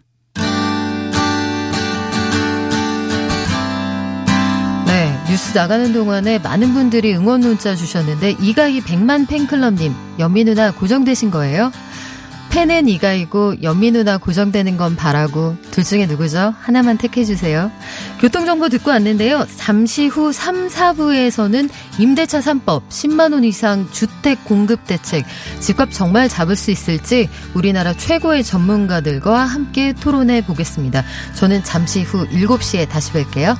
[5.33, 11.71] 뉴스 나가는 동안에 많은 분들이 응원 문자 주셨는데 이가희 100만 팬클럽님, 연미 누나 고정되신 거예요?
[12.51, 16.53] 팬은 이가이고 연미 누나 고정되는 건 바라고 둘 중에 누구죠?
[16.59, 17.71] 하나만 택해주세요.
[18.19, 19.47] 교통정보 듣고 왔는데요.
[19.57, 21.67] 잠시 후 3, 4부에서는
[21.97, 25.25] 임대차 3법, 10만원 이상 주택 공급 대책,
[25.59, 31.03] 집값 정말 잡을 수 있을지 우리나라 최고의 전문가들과 함께 토론해 보겠습니다.
[31.33, 33.57] 저는 잠시 후 7시에 다시 뵐게요.